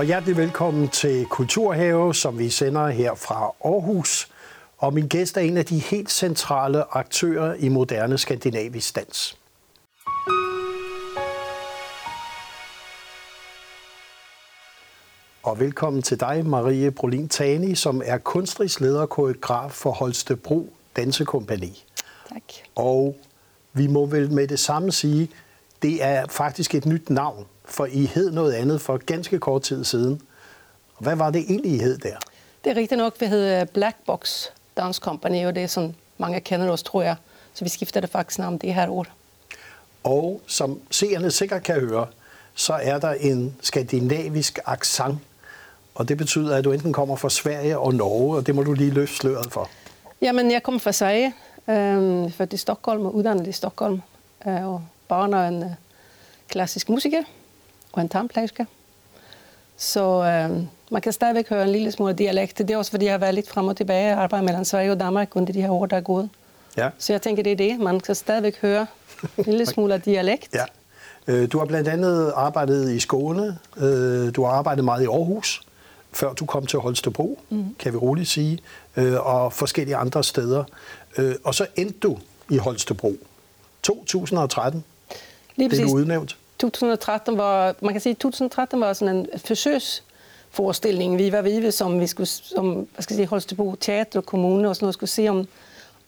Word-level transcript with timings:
og 0.00 0.06
hjertelig 0.06 0.36
velkommen 0.36 0.88
til 0.88 1.26
Kulturhave, 1.26 2.14
som 2.14 2.38
vi 2.38 2.50
sender 2.50 2.88
her 2.88 3.14
fra 3.14 3.52
Aarhus. 3.64 4.28
Og 4.78 4.94
min 4.94 5.08
gæst 5.08 5.36
er 5.36 5.40
en 5.40 5.56
af 5.56 5.64
de 5.64 5.78
helt 5.78 6.10
centrale 6.10 6.96
aktører 6.96 7.54
i 7.54 7.68
moderne 7.68 8.18
skandinavisk 8.18 8.96
dans. 8.96 9.38
Og 15.42 15.60
velkommen 15.60 16.02
til 16.02 16.20
dig, 16.20 16.46
Marie 16.46 16.90
Brolin 16.90 17.28
Tani, 17.28 17.74
som 17.74 18.02
er 18.04 18.18
kunstnerisk 18.18 18.80
leder 18.80 19.00
og 19.00 19.08
koreograf 19.08 19.70
for 19.70 19.90
Holstebro 19.90 20.72
Dansekompani. 20.96 21.84
Tak. 22.28 22.42
Og 22.74 23.16
vi 23.72 23.86
må 23.86 24.06
vel 24.06 24.32
med 24.32 24.48
det 24.48 24.58
samme 24.58 24.92
sige, 24.92 25.30
det 25.82 26.04
er 26.04 26.26
faktisk 26.28 26.74
et 26.74 26.86
nyt 26.86 27.10
navn, 27.10 27.46
for 27.64 27.86
I 27.86 28.06
hed 28.06 28.30
noget 28.30 28.52
andet 28.52 28.80
for 28.80 28.96
ganske 28.96 29.38
kort 29.38 29.62
tid 29.62 29.84
siden. 29.84 30.22
Hvad 30.98 31.16
var 31.16 31.30
det 31.30 31.40
egentlig, 31.40 31.72
I 31.72 31.78
hed 31.78 31.98
der? 31.98 32.16
Det 32.64 32.70
er 32.70 32.76
rigtigt 32.76 32.98
nok, 32.98 33.20
vi 33.20 33.26
hed 33.26 33.66
Black 33.66 33.96
Box 34.06 34.46
Dance 34.76 35.00
Company, 35.00 35.46
og 35.46 35.54
det 35.54 35.62
er 35.62 35.66
sådan, 35.66 35.94
mange 36.18 36.40
kender 36.40 36.70
os, 36.70 36.82
tror 36.82 37.02
jeg. 37.02 37.16
Så 37.54 37.64
vi 37.64 37.68
skiftede 37.68 38.06
faktisk 38.06 38.38
navn 38.38 38.58
det 38.58 38.74
her 38.74 38.88
år. 38.88 39.06
Og 40.04 40.40
som 40.46 40.80
seerne 40.90 41.30
sikkert 41.30 41.62
kan 41.62 41.80
høre, 41.80 42.06
så 42.54 42.72
er 42.72 42.98
der 42.98 43.12
en 43.12 43.56
skandinavisk 43.60 44.58
accent. 44.66 45.18
Og 45.94 46.08
det 46.08 46.16
betyder, 46.16 46.56
at 46.56 46.64
du 46.64 46.72
enten 46.72 46.92
kommer 46.92 47.16
fra 47.16 47.30
Sverige 47.30 47.78
og 47.78 47.94
Norge, 47.94 48.36
og 48.36 48.46
det 48.46 48.54
må 48.54 48.62
du 48.62 48.72
lige 48.72 48.90
løfte 48.90 49.16
sløret 49.16 49.52
for. 49.52 49.68
Jamen, 50.22 50.50
jeg 50.50 50.62
kommer 50.62 50.78
fra 50.78 50.92
Sverige, 50.92 51.34
øh, 51.68 52.32
født 52.32 52.52
i 52.52 52.56
Stockholm 52.56 53.06
og 53.06 53.14
uddannet 53.14 53.46
i 53.46 53.52
Stockholm. 53.52 54.02
Øh, 54.46 54.68
og 54.68 54.82
barn 55.10 55.34
af 55.34 55.48
en 55.48 55.62
øh, 55.62 55.70
klassisk 56.48 56.88
musiker 56.88 57.22
og 57.92 58.02
en 58.02 58.08
tandplejerske. 58.08 58.66
Så 59.76 60.04
øh, 60.24 60.50
man 60.90 61.02
kan 61.02 61.12
stadigvæk 61.12 61.48
høre 61.48 61.62
en 61.62 61.72
lille 61.72 61.92
smule 61.92 62.12
dialekt. 62.12 62.58
Det 62.58 62.70
er 62.70 62.76
også, 62.76 62.90
fordi 62.90 63.04
jeg 63.04 63.12
har 63.12 63.18
været 63.18 63.34
lidt 63.34 63.48
frem 63.48 63.68
og 63.68 63.76
tilbage 63.76 64.14
og 64.14 64.22
arbejdet 64.22 64.44
mellem 64.44 64.64
Sverige 64.64 64.92
og 64.92 65.00
Danmark 65.00 65.36
under 65.36 65.52
de 65.52 65.62
her 65.62 65.70
år, 65.70 65.86
der 65.86 65.96
er 65.96 66.00
gået. 66.00 66.30
Ja. 66.76 66.90
Så 66.98 67.12
jeg 67.12 67.22
tænker, 67.22 67.42
det 67.42 67.52
er 67.52 67.56
det. 67.56 67.80
Man 67.80 68.00
kan 68.00 68.14
stadigvæk 68.14 68.60
høre 68.62 68.86
en 69.38 69.44
lille 69.44 69.66
smule 69.72 70.02
dialekt. 70.04 70.54
Ja. 70.54 70.64
Øh, 71.26 71.52
du 71.52 71.58
har 71.58 71.64
blandt 71.64 71.88
andet 71.88 72.32
arbejdet 72.36 72.90
i 72.90 73.00
Skåne. 73.00 73.58
Øh, 73.76 74.34
du 74.34 74.44
har 74.44 74.50
arbejdet 74.50 74.84
meget 74.84 75.02
i 75.02 75.06
Aarhus, 75.06 75.62
før 76.12 76.32
du 76.32 76.46
kom 76.46 76.66
til 76.66 76.78
Holstebro, 76.78 77.38
mm. 77.50 77.74
kan 77.78 77.92
vi 77.92 77.98
roligt 77.98 78.28
sige, 78.28 78.58
og 79.18 79.52
forskellige 79.52 79.96
andre 79.96 80.24
steder. 80.24 80.64
Og 81.44 81.54
så 81.54 81.66
endte 81.76 81.98
du 81.98 82.18
i 82.50 82.56
Holstebro. 82.56 83.16
2013 83.82 84.84
Lige 85.60 85.68
præcis. 85.68 85.84
blev 85.84 85.94
udnævnt. 85.94 86.36
2013 86.58 87.38
var, 87.38 87.74
man 87.80 87.94
kan 87.94 88.00
sige, 88.00 88.14
2013 88.14 88.80
var 88.80 88.92
sådan 88.92 89.16
en 89.16 89.26
forsøgsforestilling, 89.36 91.18
vi 91.18 91.32
var 91.32 91.42
vive, 91.42 91.72
som 91.72 92.00
vi 92.00 92.06
skulle, 92.06 92.26
som, 92.26 92.88
hvad 92.94 93.02
skal 93.02 93.14
jeg 93.14 93.18
sige, 93.18 93.26
Holstebro 93.26 93.74
Teater 93.74 94.20
og 94.20 94.26
Kommune 94.26 94.68
og 94.68 94.76
sådan 94.76 94.84
noget, 94.84 94.94
skulle 94.94 95.10
se 95.10 95.28
om, 95.28 95.48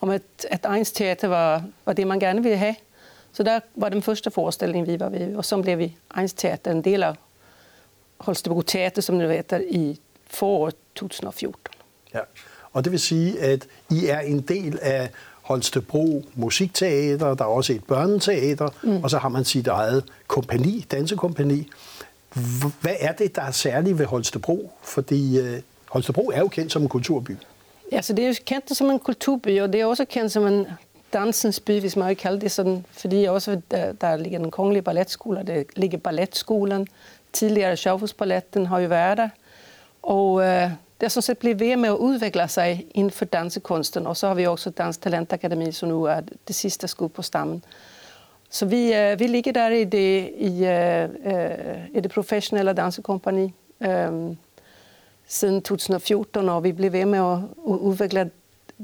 om 0.00 0.10
at, 0.10 0.22
at 0.50 0.66
Eins 0.74 0.92
Teater 0.92 1.28
var, 1.28 1.64
var 1.84 1.92
det, 1.92 2.06
man 2.06 2.20
gerne 2.20 2.42
ville 2.42 2.58
have. 2.58 2.74
Så 3.32 3.42
der 3.42 3.60
var 3.74 3.88
den 3.88 4.02
første 4.02 4.30
forestilling, 4.30 4.86
vi 4.86 5.00
var 5.00 5.08
ved, 5.08 5.36
og 5.36 5.44
så 5.44 5.62
blev 5.62 5.78
vi 5.78 5.96
Eins 6.18 6.32
Teater, 6.32 6.70
en 6.70 6.84
del 6.84 7.02
af 7.02 7.14
Holstebro 8.18 8.62
Teater, 8.62 9.02
som 9.02 9.18
det 9.18 9.30
heter, 9.30 9.60
i 9.70 10.00
foråret 10.26 10.74
2014. 10.94 11.74
Ja, 12.14 12.20
og 12.72 12.84
det 12.84 12.92
vil 12.92 13.00
sige, 13.00 13.40
at 13.40 13.66
I 13.90 14.06
er 14.06 14.20
en 14.20 14.40
del 14.40 14.78
af 14.82 15.10
Holstebro 15.42 16.24
Musikteater, 16.34 17.34
der 17.34 17.44
er 17.44 17.48
også 17.48 17.72
et 17.72 17.84
børneteater, 17.84 18.68
mm. 18.82 19.02
og 19.02 19.10
så 19.10 19.18
har 19.18 19.28
man 19.28 19.44
sit 19.44 19.66
eget 19.66 20.04
kompani, 20.26 20.86
dansekompani. 20.90 21.70
Hvad 22.80 22.94
er 23.00 23.12
det, 23.12 23.36
der 23.36 23.42
er 23.42 23.50
særligt 23.50 23.98
ved 23.98 24.06
Holstebro? 24.06 24.72
Fordi 24.82 25.38
øh, 25.38 25.60
Holstebro 25.90 26.30
er 26.34 26.40
jo 26.40 26.48
kendt 26.48 26.72
som 26.72 26.82
en 26.82 26.88
kulturby. 26.88 27.36
Ja, 27.92 28.02
så 28.02 28.12
det 28.12 28.24
er 28.24 28.28
jo 28.28 28.34
kendt 28.46 28.76
som 28.76 28.90
en 28.90 28.98
kulturby, 28.98 29.60
og 29.60 29.72
det 29.72 29.80
er 29.80 29.86
også 29.86 30.04
kendt 30.04 30.32
som 30.32 30.46
en 30.46 30.66
dansens 31.12 31.60
by, 31.60 31.80
hvis 31.80 31.96
man 31.96 32.10
ikke 32.10 32.20
kalder 32.20 32.38
det 32.38 32.50
sådan, 32.50 32.86
fordi 32.90 33.24
også 33.24 33.60
der, 33.70 33.92
der 33.92 34.16
ligger 34.16 34.38
den 34.38 34.50
kongelige 34.50 34.82
balletskole, 34.82 35.42
der 35.46 35.62
ligger 35.76 35.98
balletskolen, 35.98 36.88
tidligere 37.32 37.76
Schaufelsballetten 37.76 38.66
har 38.66 38.78
jo 38.78 38.88
været 38.88 39.18
der, 39.18 39.28
og 40.02 40.42
øh, 40.42 40.70
det 41.00 41.06
er 41.06 41.08
sådan 41.08 41.22
set 41.22 41.38
blevet 41.38 41.60
ved 41.60 41.76
med 41.76 41.88
at 41.88 41.94
udvikle 41.96 42.48
sig 42.48 42.86
inden 42.94 43.10
for 43.10 43.24
dansekunsten, 43.24 44.06
og 44.06 44.16
så 44.16 44.26
har 44.26 44.34
vi 44.34 44.46
også 44.46 44.70
Dansk 44.70 45.02
Talentakademi, 45.02 45.72
som 45.72 45.88
nu 45.88 46.04
er 46.04 46.20
det 46.48 46.56
sidste 46.56 46.88
skud 46.88 47.08
på 47.08 47.22
stammen. 47.22 47.64
Så 48.50 48.66
vi, 48.66 48.94
øh, 48.94 49.20
vi 49.20 49.26
ligger 49.26 49.52
der 49.52 49.68
i 49.68 49.84
det, 49.84 50.30
i, 50.36 50.64
øh, 50.64 51.02
øh 51.02 51.78
i 51.94 52.00
det 52.00 52.10
professionelle 52.10 52.72
dansekompani 52.72 53.54
øh, 53.80 54.36
siden 55.26 55.62
2014, 55.62 56.48
og 56.48 56.64
vi 56.64 56.72
bliver 56.72 56.90
ved 56.90 57.04
med 57.04 57.18
at 57.18 57.38
udvikle 57.64 58.30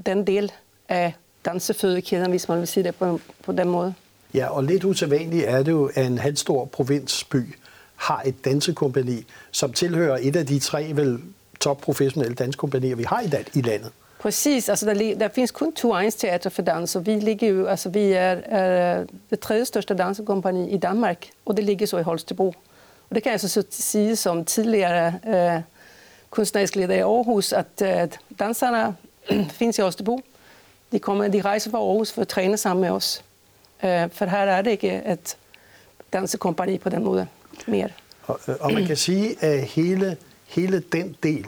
den 0.06 0.26
del 0.26 0.52
af 0.88 1.12
dansefødekæden, 1.44 2.30
hvis 2.30 2.48
man 2.48 2.58
vil 2.58 2.68
sige 2.68 2.84
det 2.84 2.94
på, 2.94 3.20
på 3.44 3.52
den 3.52 3.68
måde. 3.68 3.94
Ja, 4.34 4.48
og 4.48 4.64
lidt 4.64 4.84
usædvanligt 4.84 5.44
er 5.44 5.62
det 5.62 5.72
jo, 5.72 5.90
at 5.94 6.06
en 6.06 6.18
halvstor 6.18 6.64
provinsby 6.64 7.54
har 7.98 8.22
et 8.26 8.44
dansekompani, 8.44 9.26
som 9.50 9.72
tilhører 9.72 10.18
et 10.20 10.36
af 10.36 10.46
de 10.46 10.58
tre 10.58 10.90
vel 10.94 11.18
topprofessionelle 11.60 12.34
danskompanier, 12.34 12.96
vi 12.96 13.02
har 13.02 13.20
i, 13.20 13.58
i 13.58 13.62
landet. 13.62 13.90
Præcis, 14.18 14.68
altså 14.68 14.86
der, 14.86 15.14
der 15.14 15.28
findes 15.28 15.50
kun 15.50 15.72
to 15.72 15.94
teater 16.10 16.50
for 16.50 16.62
dans, 16.62 16.96
og 16.96 17.06
vi 17.06 17.14
ligger 17.14 17.48
jo, 17.48 17.66
altså 17.66 17.88
vi 17.88 18.12
er, 18.12 18.36
er 18.44 19.04
det 19.30 19.40
tredje 19.40 19.64
største 19.64 19.94
dansekompani 19.94 20.70
i 20.70 20.76
Danmark, 20.76 21.26
og 21.46 21.56
det 21.56 21.64
ligger 21.64 21.86
så 21.86 21.98
i 21.98 22.02
Holstebro. 22.02 22.54
Og 23.10 23.14
det 23.14 23.22
kan 23.22 23.32
jeg 23.32 23.40
så 23.40 23.64
sige 23.70 24.16
som 24.16 24.44
tidligere 24.44 25.14
øh, 25.28 25.62
kunstnerisk 26.30 26.76
leder 26.76 26.94
i 26.94 26.98
Aarhus, 26.98 27.52
at 27.52 27.82
øh, 27.82 28.08
danserne 28.38 28.96
findes 29.58 29.78
i 29.78 29.80
Holstebro. 29.80 30.20
De, 30.92 30.98
kommer, 30.98 31.28
de 31.28 31.40
rejser 31.40 31.70
fra 31.70 31.78
Aarhus 31.78 32.12
for 32.12 32.20
at 32.22 32.28
træne 32.28 32.56
sammen 32.56 32.80
med 32.80 32.90
os. 32.90 33.24
Øh, 33.84 34.10
for 34.10 34.24
her 34.24 34.38
er 34.38 34.62
det 34.62 34.70
ikke 34.70 35.02
et 35.06 35.36
dansekompani 36.12 36.78
på 36.78 36.88
den 36.88 37.04
måde 37.04 37.26
mere. 37.66 37.88
Og, 38.26 38.40
og 38.60 38.72
man 38.72 38.86
kan 38.86 38.96
sige, 38.96 39.44
at 39.44 39.62
hele 39.62 40.16
hele 40.48 40.82
den 40.92 41.16
del, 41.22 41.46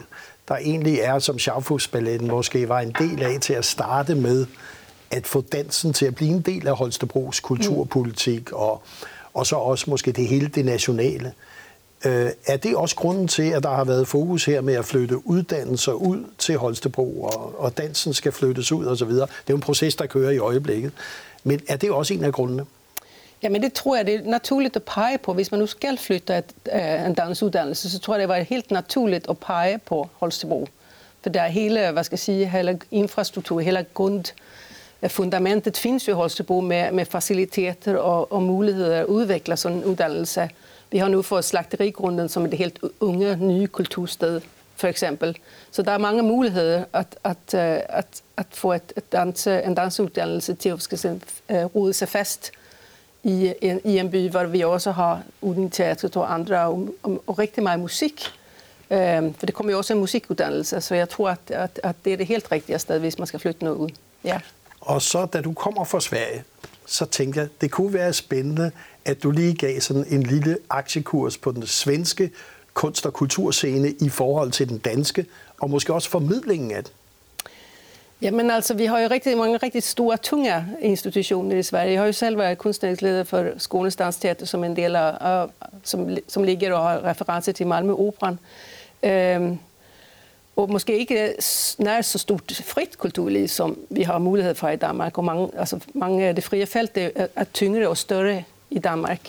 der 0.49 0.57
egentlig 0.57 0.99
er, 0.99 1.19
som 1.19 1.39
Schaufus-balletten 1.39 2.31
måske 2.31 2.69
var 2.69 2.81
en 2.81 2.95
del 2.99 3.23
af 3.23 3.41
til 3.41 3.53
at 3.53 3.65
starte 3.65 4.15
med, 4.15 4.47
at 5.11 5.27
få 5.27 5.41
dansen 5.41 5.93
til 5.93 6.07
at 6.07 6.15
blive 6.15 6.31
en 6.31 6.41
del 6.41 6.69
af 6.69 6.77
Holstebros 6.77 7.41
kulturpolitik, 7.41 8.53
og, 8.53 8.83
og 9.35 9.47
så 9.47 9.57
også 9.57 9.91
måske 9.91 10.13
det 10.13 10.27
hele 10.27 10.49
det 10.49 10.65
nationale. 10.65 11.33
Øh, 12.05 12.31
er 12.47 12.57
det 12.57 12.77
også 12.77 12.97
grunden 12.97 13.29
til, 13.29 13.51
at 13.51 13.63
der 13.63 13.71
har 13.71 13.85
været 13.85 14.09
fokus 14.09 14.45
her 14.45 14.61
med 14.61 14.75
at 14.75 14.85
flytte 14.85 15.27
uddannelser 15.27 15.93
ud 15.93 16.25
til 16.39 16.59
Holstebro, 16.59 17.23
og, 17.23 17.61
og 17.61 17.79
dansen 17.79 18.15
skal 18.15 18.33
flyttes 18.33 18.73
ud 18.73 18.87
osv.? 18.87 19.09
Det 19.09 19.21
er 19.21 19.27
jo 19.51 19.55
en 19.55 19.61
proces, 19.61 19.97
der 19.97 20.07
kører 20.07 20.31
i 20.31 20.39
øjeblikket. 20.39 20.93
Men 21.45 21.61
er 21.69 21.77
det 21.77 21.91
også 21.91 22.15
en 22.15 22.25
af 22.25 22.33
grundene? 22.33 22.65
Ja, 23.43 23.49
men 23.49 23.63
det 23.63 23.73
tror 23.73 23.97
jeg, 23.97 24.07
det 24.07 24.15
er 24.15 24.23
naturligt 24.25 24.77
at 24.77 24.83
pege 24.83 25.19
på. 25.19 25.33
Hvis 25.33 25.51
man 25.51 25.61
nu 25.61 25.67
skal 25.67 25.99
flytte 25.99 26.39
et, 26.39 26.45
uh, 26.73 27.07
en 27.07 27.15
dansutdannelse 27.15 27.91
så 27.91 27.99
tror 27.99 28.15
jeg, 28.15 28.21
det 28.21 28.29
var 28.29 28.37
helt 28.37 28.71
naturligt 28.71 29.27
at 29.31 29.39
pege 29.39 29.79
på 29.79 30.09
Holstebro. 30.19 30.69
For 31.23 31.31
der 31.31 31.43
er 31.43 31.49
hele, 31.49 31.91
hvad 31.91 32.05
skal 32.05 32.15
jeg 32.15 32.19
sige, 32.19 32.47
hele 32.47 32.81
infrastruktur, 32.91 33.61
hele 33.61 33.87
grund, 33.95 34.25
øh, 35.03 35.11
fundamentet 35.11 35.77
findes 35.77 36.09
jo 36.09 36.13
i 36.13 36.15
Holstebro 36.15 36.61
med, 36.61 36.93
med 36.93 37.05
faciliteter 37.05 37.97
og, 37.97 38.33
og 38.33 38.43
muligheder 38.43 39.01
at 39.01 39.07
udvikle 39.07 39.57
sådan 39.57 39.79
en 39.79 39.85
uddannelse. 39.85 40.51
Vi 40.91 40.99
har 40.99 41.09
nu 41.09 41.23
fået 41.23 41.45
slagterigrunden 41.45 42.29
som 42.29 42.45
et 42.45 42.55
helt 42.55 42.79
unge, 43.01 43.37
nye 43.37 43.67
kultursted, 43.67 44.41
for 44.77 44.89
eksempel. 44.89 45.39
Så 45.71 45.83
der 45.83 45.91
er 45.91 45.99
mange 45.99 46.23
muligheder 46.23 46.85
at, 46.93 47.17
at, 47.25 47.55
øh, 47.55 47.81
at, 47.89 48.23
at 48.37 48.47
få 48.51 48.73
et, 48.73 48.93
et 48.97 49.13
danse, 49.13 49.63
en 49.63 49.75
dansuddannelse 49.75 50.55
til 50.55 50.69
at 50.69 50.83
skal 50.83 50.99
sige, 50.99 51.21
øh, 51.51 51.65
rode 51.65 51.93
sig 51.93 52.09
fast 52.09 52.53
i 53.23 53.55
en, 53.61 53.81
i 53.85 53.99
en 53.99 54.11
by, 54.11 54.31
hvor 54.31 54.45
vi 54.45 54.61
også 54.61 54.91
har 54.91 55.23
Udin 55.41 55.73
og 56.15 56.35
andre, 56.35 56.61
og, 56.61 56.95
og, 57.03 57.23
og 57.27 57.39
rigtig 57.39 57.63
meget 57.63 57.81
musik. 57.81 58.23
Um, 58.91 59.35
for 59.35 59.47
det 59.47 59.55
kommer 59.55 59.73
jo 59.73 59.79
også 59.79 59.93
en 59.93 59.99
musikuddannelse, 59.99 60.81
så 60.81 60.95
jeg 60.95 61.09
tror, 61.09 61.31
at, 61.31 61.39
at, 61.49 61.81
at 61.83 61.97
det 62.05 62.13
er 62.13 62.17
det 62.17 62.27
helt 62.27 62.53
rigtige 62.53 62.79
sted, 62.79 62.99
hvis 62.99 63.19
man 63.19 63.27
skal 63.27 63.41
flytte 63.41 63.65
noget 63.65 63.77
ud. 63.77 63.89
Ja. 64.25 64.41
Og 64.81 65.03
så, 65.03 65.27
da 65.27 65.41
du 65.41 65.53
kommer 65.53 65.85
fra 65.85 66.01
Sverige, 66.01 66.45
så 66.87 67.05
tænkte 67.05 67.41
jeg, 67.41 67.49
det 67.61 67.71
kunne 67.71 67.93
være 67.95 68.13
spændende, 68.13 68.71
at 69.05 69.23
du 69.23 69.31
lige 69.31 69.55
gav 69.55 69.81
sådan 69.81 70.05
en 70.09 70.23
lille 70.23 70.59
aktiekurs 70.71 71.39
på 71.39 71.53
den 71.53 71.67
svenske 71.67 72.31
kunst- 72.75 73.07
og 73.07 73.13
kulturscene 73.13 73.91
i 73.91 74.09
forhold 74.09 74.53
til 74.53 74.69
den 74.69 74.79
danske, 74.79 75.27
og 75.61 75.71
måske 75.71 75.95
også 75.95 76.11
formidlingen 76.11 76.71
af 76.71 76.85
den. 76.85 76.93
Jamen 78.23 78.51
altså, 78.51 78.75
vi 78.75 78.85
har 78.85 78.99
jo 78.99 79.09
rigtig 79.11 79.37
mange 79.37 79.57
rigtig 79.57 79.83
store, 79.83 80.17
tunge 80.17 80.67
institutioner 80.81 81.57
i 81.57 81.63
Sverige. 81.63 81.93
Jeg 81.93 82.01
har 82.01 82.07
jo 82.07 82.13
selv 82.13 82.39
været 82.39 82.59
kunstnerisk 82.59 83.29
for 83.29 83.47
Skånes 83.57 83.97
Dansteater 83.97 84.47
som 84.47 84.65
en 84.65 84.77
del 84.77 84.97
af, 84.97 85.49
som, 85.83 86.17
som 86.29 86.45
ligger 86.45 86.75
og 86.75 86.91
har 86.91 87.05
referencer 87.05 87.53
til 87.53 87.65
Malmö 87.65 87.91
Operan. 87.91 88.39
Ehm, 89.03 89.59
og 90.57 90.71
måske 90.71 90.99
ikke 90.99 91.35
nær 91.79 92.01
så 92.01 92.19
stort 92.19 92.63
frit 92.65 92.99
kulturliv, 92.99 93.49
som 93.49 93.79
vi 93.91 94.03
har 94.03 94.19
mulighed 94.19 94.55
for 94.55 94.69
i 94.69 94.77
Danmark. 94.77 95.19
Og 95.19 95.25
mange, 95.25 95.49
altså 95.57 95.81
mange 95.95 96.33
det 96.33 96.45
frie 96.45 96.67
felt 96.67 96.97
er, 96.97 97.27
er 97.37 97.45
tyngre 97.45 97.89
og 97.89 97.97
større 97.97 98.45
i 98.71 98.79
Danmark. 98.79 99.21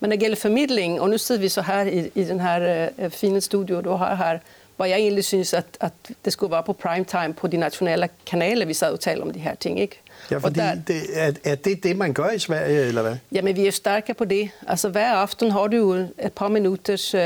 Men 0.00 0.08
når 0.08 0.16
det 0.16 0.20
gælder 0.20 0.36
formidling, 0.36 1.00
og 1.00 1.10
nu 1.10 1.18
sidder 1.18 1.40
vi 1.40 1.48
så 1.48 1.62
her 1.62 1.82
i, 1.82 2.10
i 2.14 2.24
den 2.24 2.40
her 2.40 2.88
uh, 2.98 3.10
fine 3.10 3.40
studio, 3.40 3.80
du 3.80 3.90
har 3.90 4.14
her, 4.14 4.38
hvor 4.76 4.84
jeg 4.84 4.98
egentlig 4.98 5.24
synes, 5.24 5.54
at, 5.54 5.64
at 5.80 5.92
det 6.24 6.32
skulle 6.32 6.52
være 6.52 6.62
på 6.62 6.72
primetime 6.72 7.34
på 7.34 7.46
de 7.46 7.56
nationale 7.56 8.08
kanaler, 8.26 8.66
vi 8.66 8.74
sad 8.74 8.92
og 8.92 9.00
talte 9.00 9.22
om 9.22 9.32
de 9.32 9.38
her 9.38 9.54
ting, 9.54 9.80
ikke? 9.80 10.00
Ja, 10.30 10.38
fordi 10.38 10.60
der, 10.60 10.74
det, 10.74 11.02
er, 11.14 11.32
er 11.44 11.54
det 11.54 11.82
det, 11.82 11.96
man 11.96 12.12
gør 12.12 12.30
i 12.30 12.38
Sverige, 12.38 12.80
eller 12.80 13.02
hvad? 13.02 13.16
Jamen, 13.32 13.56
vi 13.56 13.66
er 13.66 13.70
stærke 13.70 14.14
på 14.14 14.24
det. 14.24 14.50
Altså, 14.66 14.88
hver 14.88 15.12
aften 15.12 15.50
har 15.50 15.66
du 15.66 15.76
jo 15.76 15.92
et 15.92 16.32
par 16.36 16.48
minutters 16.48 17.14
uh, 17.14 17.20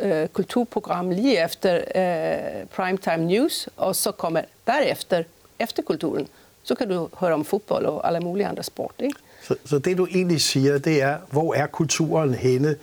uh, 0.00 0.26
kulturprogram 0.32 1.10
lige 1.10 1.44
efter 1.44 1.76
uh, 1.76 2.68
primetime 2.68 3.24
news, 3.26 3.68
og 3.76 3.96
så 3.96 4.12
kommer 4.12 4.40
derefter, 4.66 5.22
efter 5.58 5.82
kulturen, 5.82 6.28
så 6.62 6.74
kan 6.74 6.88
du 6.88 7.08
høre 7.20 7.34
om 7.34 7.44
fodbold 7.44 7.86
og 7.86 8.06
alle 8.06 8.20
mulige 8.20 8.46
andre 8.46 8.62
sport, 8.62 8.94
ikke? 9.00 9.16
Så, 9.42 9.54
så 9.64 9.78
det, 9.78 9.98
du 9.98 10.06
egentlig 10.06 10.40
siger, 10.40 10.78
det 10.78 11.02
er, 11.02 11.16
hvor 11.30 11.54
er 11.54 11.66
kulturen 11.66 12.34
henne 12.34 12.76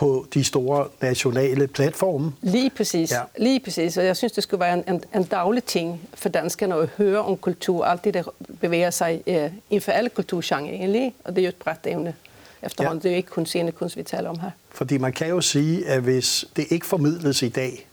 på 0.00 0.26
de 0.34 0.44
store 0.44 0.88
nationale 1.02 1.66
platforme. 1.66 2.32
Lige 2.42 2.70
præcis. 2.70 3.12
Ja. 3.12 3.20
Lige 3.38 3.60
præcis. 3.60 3.96
Og 3.96 4.04
jeg 4.04 4.16
synes, 4.16 4.32
det 4.32 4.42
skulle 4.42 4.60
være 4.60 4.74
en, 4.74 4.84
en, 4.88 5.04
en 5.14 5.24
daglig 5.24 5.64
ting 5.64 6.00
for 6.14 6.28
danskerne 6.28 6.74
at 6.74 6.88
høre 6.96 7.18
om 7.18 7.36
kultur. 7.36 7.84
Alt 7.84 8.04
det, 8.04 8.14
der 8.14 8.22
bevæger 8.60 8.90
sig 8.90 9.22
uh, 9.26 9.34
inden 9.34 9.80
for 9.80 9.92
alle 9.92 10.10
kulturgenre 10.10 10.72
egentlig. 10.72 11.14
Og 11.24 11.36
det 11.36 11.42
er 11.42 11.46
jo 11.46 11.48
et 11.48 11.56
bredt 11.56 11.86
evne 11.86 12.14
efterhånden. 12.62 12.98
Ja. 12.98 13.02
Det 13.02 13.08
er 13.08 13.10
jo 13.10 13.16
ikke 13.16 13.28
kun 13.28 13.46
scenekunst, 13.46 13.96
vi 13.96 14.02
taler 14.02 14.30
om 14.30 14.38
her. 14.38 14.50
Fordi 14.70 14.98
man 14.98 15.12
kan 15.12 15.28
jo 15.28 15.40
sige, 15.40 15.86
at 15.86 16.02
hvis 16.02 16.44
det 16.56 16.66
ikke 16.70 16.86
formidles 16.86 17.42
i 17.42 17.48
dag, 17.48 17.86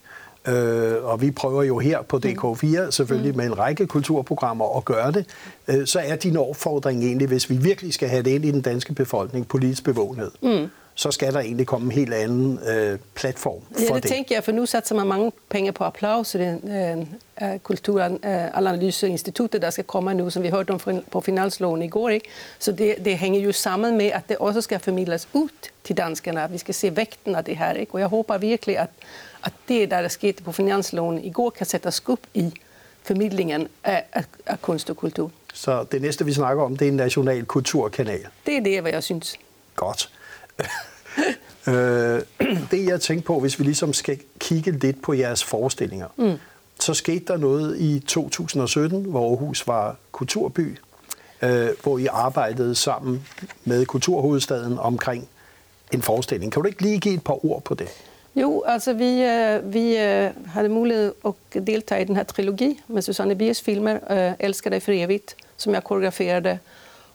Øh, 0.48 1.04
og 1.04 1.22
vi 1.22 1.32
prøver 1.32 1.64
jo 1.64 1.80
her 1.80 2.02
på 2.02 2.20
DK4 2.26 2.92
selvfølgelig 2.92 3.32
mm. 3.32 3.38
med 3.38 3.46
en 3.46 3.58
række 3.58 3.88
kulturprogrammer 3.88 4.78
at 4.78 4.86
gøre 4.86 5.12
det, 5.12 5.26
øh, 5.68 5.88
så 5.88 6.00
er 6.00 6.16
din 6.16 6.38
opfordring 6.38 7.04
egentlig, 7.04 7.28
hvis 7.28 7.50
vi 7.50 7.56
virkelig 7.56 7.94
skal 7.94 8.10
have 8.10 8.24
det 8.24 8.32
ind 8.32 8.46
i 8.46 8.52
den 8.52 8.62
danske 8.62 8.94
befolkning, 8.94 9.48
politisk 9.48 9.84
bevågenhed. 9.84 10.32
Mm 10.42 10.70
så 11.00 11.12
skal 11.12 11.34
der 11.34 11.40
egentlig 11.40 11.68
komme 11.68 11.86
en 11.86 11.92
helt 11.92 12.14
anden 12.14 12.60
øh, 12.68 13.00
platform 13.16 13.62
for 13.72 13.80
ja, 13.80 13.86
det. 13.86 14.04
det 14.04 14.12
tænker 14.12 14.36
jeg, 14.36 14.44
for 14.44 14.52
nu 14.52 14.66
satser 14.66 14.96
man 14.96 15.08
mange 15.08 15.32
penge 15.50 15.72
på 15.72 15.84
applaus 15.84 16.30
til 16.30 16.40
den 16.40 16.72
øh, 17.42 17.60
kulturanalyseinstituttet, 17.60 19.62
der 19.62 19.70
skal 19.70 19.84
komme 19.84 20.14
nu, 20.14 20.30
som 20.30 20.44
vi 20.44 20.50
hørte 20.50 20.72
om 20.72 21.04
på 21.12 21.22
finansloven 21.22 21.82
i 21.82 21.90
går. 21.90 22.10
Ikke? 22.10 22.30
Så 22.60 22.72
det, 22.72 22.96
det 23.06 23.18
hænger 23.18 23.40
jo 23.40 23.52
sammen 23.52 23.98
med, 23.98 24.06
at 24.06 24.22
det 24.30 24.38
også 24.38 24.62
skal 24.62 24.80
formidles 24.80 25.28
ud 25.34 25.50
til 25.84 25.98
danskerne, 25.98 26.44
at 26.44 26.54
vi 26.54 26.58
skal 26.58 26.74
se 26.74 26.96
vægten 26.96 27.36
af 27.36 27.46
det 27.46 27.58
her. 27.58 27.74
Ikke? 27.74 27.94
Og 27.94 28.00
jeg 28.00 28.08
håber 28.08 28.38
virkelig, 28.38 28.78
at, 28.78 28.90
at 29.46 29.54
det, 29.68 29.92
der 29.92 29.98
er 29.98 30.08
sket 30.08 30.44
på 30.44 30.52
finansloven 30.52 31.24
i 31.24 31.32
går, 31.32 31.50
kan 31.50 31.66
sætte 31.66 31.92
skub 31.92 32.20
i 32.34 32.54
formidlingen 33.04 33.68
af, 33.84 34.04
af, 34.14 34.24
af 34.46 34.62
kunst 34.62 34.90
og 34.90 34.98
kultur. 34.98 35.32
Så 35.54 35.86
det 35.92 36.02
næste, 36.02 36.26
vi 36.26 36.34
snakker 36.34 36.64
om, 36.64 36.78
det 36.78 36.86
er 36.86 36.90
en 36.90 36.98
national 36.98 37.46
kulturkanal. 37.46 38.28
Det 38.46 38.58
er 38.58 38.62
det, 38.62 38.82
hvad 38.82 38.92
jeg 38.92 39.04
synes. 39.04 39.36
Godt. 39.76 40.10
øh, 41.68 42.22
det 42.72 42.86
jeg 42.86 43.02
tænkte 43.02 43.28
på, 43.28 43.40
hvis 43.40 43.60
vi 43.60 43.64
ligesom 43.64 43.94
skal 43.94 44.20
kigge 44.40 44.72
lidt 44.72 45.02
på 45.02 45.14
jeres 45.14 45.44
forestillinger, 45.44 46.08
mm. 46.18 46.38
så 46.80 46.94
skete 46.94 47.26
der 47.28 47.38
noget 47.38 47.80
i 47.80 48.00
2017, 48.00 49.04
hvor 49.04 49.30
Aarhus 49.30 49.68
var 49.68 49.96
kulturby, 50.12 50.78
øh, 51.42 51.70
hvor 51.84 51.98
I 51.98 52.06
arbejdede 52.06 52.76
sammen 52.76 53.28
med 53.66 53.86
Kulturhovedstaden 53.86 54.78
omkring 54.80 55.28
en 55.94 56.02
forestilling. 56.02 56.52
Kan 56.52 56.62
du 56.62 56.68
ikke 56.68 56.82
lige 56.82 57.00
give 57.00 57.14
et 57.14 57.24
par 57.24 57.46
ord 57.46 57.64
på 57.64 57.74
det? 57.74 57.88
Jo, 58.36 58.64
altså 58.68 58.94
vi, 58.94 59.22
øh, 59.24 59.74
vi 59.74 59.98
øh, 59.98 60.30
havde 60.48 60.70
mulighed 60.70 61.14
at 61.26 61.34
deltage 61.68 62.02
i 62.02 62.06
den 62.06 62.16
her 62.16 62.24
trilogi 62.24 62.80
med 62.88 63.02
Susanne 63.02 63.36
Biers 63.36 63.62
filmer, 63.62 64.00
øh, 64.12 64.34
Elsker 64.40 64.70
dig 64.70 64.82
for 64.82 64.92
evigt, 64.92 65.36
som 65.58 65.74
jeg 65.74 65.84
koreograferede, 65.84 66.60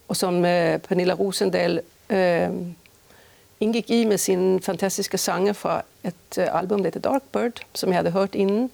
og 0.09 0.17
som 0.17 0.45
øh, 0.45 0.79
Pernilla 0.79 1.15
Rosendal 1.15 1.81
øh, 2.11 2.49
indgik 3.63 3.91
i 3.91 4.05
med 4.05 4.19
sin 4.19 4.63
fantastiske 4.63 5.19
sange 5.19 5.55
fra 5.55 5.83
et 6.05 6.39
øh, 6.39 6.47
album, 6.61 6.79
der 6.79 6.91
hedder 6.95 7.11
Dark 7.11 7.23
Bird, 7.33 7.61
som 7.75 7.89
jeg 7.89 7.99
havde 7.99 8.11
hørt 8.11 8.35
inden. 8.35 8.71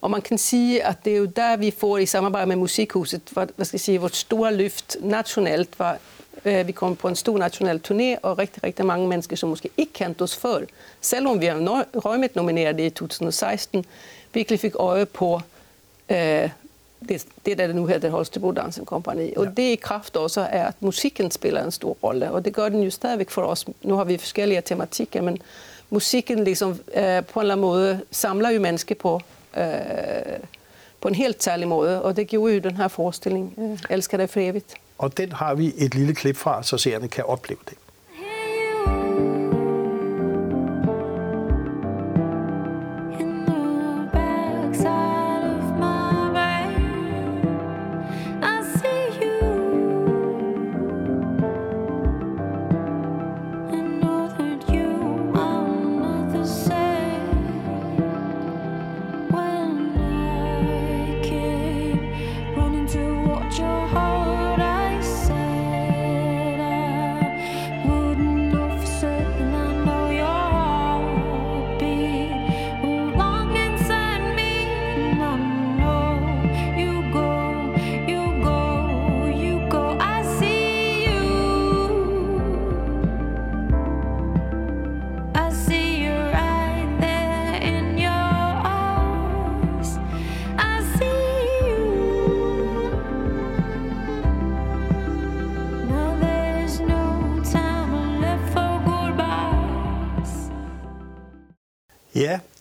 Og 0.00 0.10
man 0.10 0.22
kan 0.22 0.38
sige, 0.38 0.86
at 0.86 1.04
det 1.04 1.12
er 1.12 1.16
jo 1.16 1.24
der, 1.24 1.56
vi 1.56 1.70
får 1.70 1.98
i 1.98 2.06
samarbejde 2.06 2.46
med 2.46 2.56
Musikhuset, 2.56 3.22
hvad, 3.30 3.46
hvad 3.56 3.66
skal 3.66 3.76
jeg 3.76 3.80
sige, 3.80 4.00
vores 4.00 4.16
store 4.16 4.54
løft 4.54 4.96
nationalt 5.00 5.78
var, 5.78 5.98
øh, 6.44 6.66
vi 6.66 6.72
kom 6.72 6.96
på 6.96 7.08
en 7.08 7.16
stor 7.16 7.38
national 7.38 7.80
turné, 7.88 8.20
og 8.22 8.38
rigtig, 8.38 8.64
rigtig 8.64 8.86
mange 8.86 9.08
mennesker, 9.08 9.36
som 9.36 9.48
måske 9.48 9.70
ikke 9.76 9.92
kendte 9.92 10.22
os 10.22 10.36
før, 10.36 10.60
selvom 11.00 11.40
vi 11.40 11.46
har 11.46 11.86
røgmet 11.94 12.36
nomineret 12.36 12.80
i 12.80 12.90
2016, 12.90 13.84
virkelig 14.32 14.60
fik 14.60 14.74
øje 14.78 15.06
på 15.06 15.40
øh, 16.10 16.50
det, 17.08 17.26
det 17.46 17.58
der 17.58 17.72
nu 17.72 17.86
hedder 17.86 18.10
Holstebro 18.10 18.52
Dancing 18.52 18.86
Company. 18.86 19.34
Og 19.36 19.44
ja. 19.44 19.50
det 19.50 19.62
i 19.62 19.76
kraft 19.76 20.16
også 20.16 20.40
er, 20.40 20.66
at 20.66 20.74
musikken 20.80 21.30
spiller 21.30 21.64
en 21.64 21.70
stor 21.70 21.96
rolle, 22.02 22.30
og 22.30 22.44
det 22.44 22.54
gør 22.54 22.68
den 22.68 22.82
jo 22.82 22.90
stadigvæk 22.90 23.30
for 23.30 23.42
os. 23.42 23.66
Nu 23.82 23.96
har 23.96 24.04
vi 24.04 24.18
forskellige 24.18 24.60
tematikker, 24.60 25.22
men 25.22 25.38
musikken 25.90 26.44
ligesom, 26.44 26.70
øh, 26.70 26.76
på 27.24 27.40
en 27.40 27.42
eller 27.42 27.54
anden 27.54 27.60
måde 27.60 28.00
samler 28.10 28.50
jo 28.50 28.60
mennesker 28.60 28.94
på, 28.94 29.20
øh, 29.56 29.64
på 31.00 31.08
en 31.08 31.14
helt 31.14 31.42
særlig 31.42 31.68
måde, 31.68 32.02
og 32.02 32.16
det 32.16 32.26
gjorde 32.26 32.54
jo 32.54 32.60
den 32.60 32.76
her 32.76 32.88
forestilling, 32.88 33.54
øh, 33.58 33.78
Elsker 33.90 34.16
dig 34.16 34.30
for 34.30 34.40
evigt. 34.40 34.74
Og 34.98 35.16
den 35.16 35.32
har 35.32 35.54
vi 35.54 35.72
et 35.76 35.94
lille 35.94 36.14
klip 36.14 36.36
fra, 36.36 36.62
så 36.62 36.78
seerne 36.78 37.08
kan 37.08 37.24
opleve 37.24 37.58
det. 37.68 37.74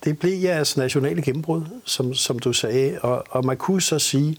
Det 0.10 0.20
blev 0.20 0.42
jeres 0.42 0.78
nationale 0.78 1.22
gennembrud, 1.22 1.62
som, 1.86 2.14
som 2.14 2.40
du 2.40 2.54
sagde. 2.54 3.00
Og, 3.02 3.24
og 3.30 3.46
man 3.46 3.58
kunne 3.58 3.82
så 3.82 4.00
sige, 4.00 4.38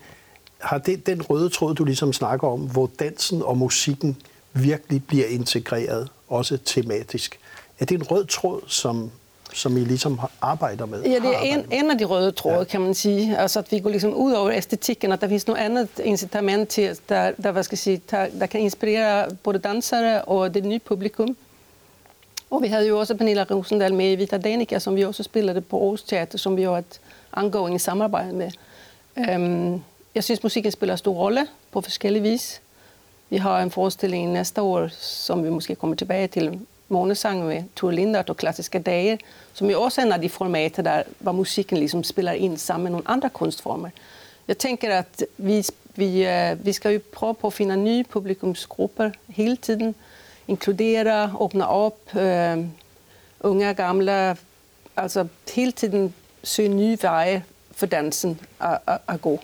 har 0.59 0.79
det 0.79 1.07
den 1.07 1.23
røde 1.23 1.49
tråd, 1.49 1.75
du 1.75 1.85
ligesom 1.85 2.13
snakker 2.13 2.49
om, 2.49 2.61
hvor 2.61 2.91
dansen 2.99 3.43
og 3.43 3.57
musikken 3.59 4.17
virkelig 4.53 5.05
bliver 5.05 5.27
integreret, 5.27 6.09
også 6.29 6.59
tematisk. 6.65 7.39
Er 7.79 7.85
det 7.85 7.95
en 7.95 8.03
rød 8.03 8.27
tråd, 8.27 8.61
som, 8.67 9.11
som 9.53 9.77
I 9.77 9.81
ligesom 9.81 10.21
arbejder 10.41 10.87
med? 10.87 11.03
Ja, 11.03 11.15
det 11.15 11.35
er 11.35 11.41
en, 11.41 11.65
en 11.71 11.91
af 11.91 11.99
de 11.99 12.05
røde 12.05 12.33
tråde, 12.33 12.59
ja. 12.59 12.65
kan 12.65 12.81
man 12.81 12.95
sige. 12.95 13.39
Altså, 13.39 13.59
at 13.59 13.73
vi 13.73 13.81
går 13.81 13.91
ligesom 13.91 14.15
ud 14.15 14.33
over 14.33 14.51
æstetikken, 14.51 15.13
at 15.13 15.21
der 15.21 15.29
findes 15.29 15.47
noget 15.47 15.61
andet 15.61 15.89
incitament 16.05 16.69
til, 16.69 16.99
der, 17.09 17.33
der, 17.43 17.53
hvad 17.53 17.63
skal 17.63 17.75
jeg 17.75 17.79
sige, 17.79 18.03
der, 18.11 18.27
der 18.39 18.47
kan 18.47 18.61
inspirere 18.61 19.31
både 19.43 19.59
dansere 19.59 20.23
og 20.23 20.55
det 20.55 20.65
nye 20.65 20.79
publikum. 20.79 21.37
Og 22.51 22.63
vi 22.63 22.69
havde 22.69 22.89
jo 22.89 22.99
også 22.99 23.15
Pernilla 23.15 23.45
Rosendal 23.51 23.95
med 23.95 24.13
i 24.13 24.15
Vita 24.15 24.39
Danica, 24.39 24.79
som 24.79 24.97
vi 24.97 25.05
også 25.05 25.23
spillede 25.23 25.61
på 25.61 25.81
Aarhus 25.81 26.03
Teater, 26.03 26.39
som 26.39 26.57
vi 26.57 26.63
har 26.63 26.79
et 26.79 27.01
ongoing 27.33 27.81
samarbejde 27.81 28.33
med. 28.33 28.51
Ehm, 29.17 29.45
um, 29.45 29.85
jeg 30.15 30.25
synes, 30.25 30.43
musikken 30.43 30.73
spiller 30.73 30.95
en 30.95 30.99
stor 30.99 31.15
rolle 31.15 31.47
på 31.73 31.81
forskellige 31.81 32.23
vis. 32.23 32.61
Vi 33.31 33.37
har 33.37 33.63
en 33.63 33.71
forestilling 33.71 34.33
næste 34.33 34.63
år, 34.63 34.89
som 34.99 35.45
vi 35.45 35.51
måske 35.51 35.75
kommer 35.75 35.97
tilbage 35.97 36.27
til, 36.27 36.61
Månesang 36.91 37.47
med 37.47 37.63
Tor 37.77 37.91
Lindert 37.91 38.31
og 38.31 38.37
klassiske 38.37 38.79
dage, 38.79 39.19
som 39.55 39.71
jo 39.71 39.83
også 39.83 40.01
er 40.01 40.05
en 40.05 40.13
af 40.13 40.21
de 40.21 40.29
formater, 40.29 40.83
der, 40.83 41.03
hvor 41.19 41.33
musikken 41.33 41.79
ligesom 41.79 42.05
spiller 42.05 42.33
ind 42.33 42.59
sammen 42.59 42.83
med 42.83 42.91
nogle 42.91 43.09
andre 43.09 43.31
kunstformer. 43.31 43.89
Jeg 44.49 44.59
tænker, 44.59 44.99
at 44.99 45.25
vi, 45.37 45.65
vi, 45.97 46.25
eh, 46.25 46.67
vi 46.67 46.73
skal 46.73 46.93
jo 46.93 47.01
prøve 47.13 47.35
på 47.35 47.47
at 47.47 47.53
finde 47.53 47.77
nye 47.77 48.05
publikumsgrupper 48.05 49.11
hele 49.29 49.57
tiden, 49.57 49.95
inkludere, 50.51 51.33
åbne 51.39 51.67
op, 51.67 51.99
øh, 52.17 52.59
unge 53.41 53.71
og 53.71 53.77
gamle, 53.77 54.37
altså 54.97 55.27
hele 55.55 55.73
tiden 55.73 56.15
søge 56.45 56.69
nye 56.69 56.99
veje 57.03 57.45
for 57.73 57.87
dansen 57.87 58.41
at, 58.61 58.79
at, 58.87 58.99
at 59.09 59.21
gå. 59.21 59.41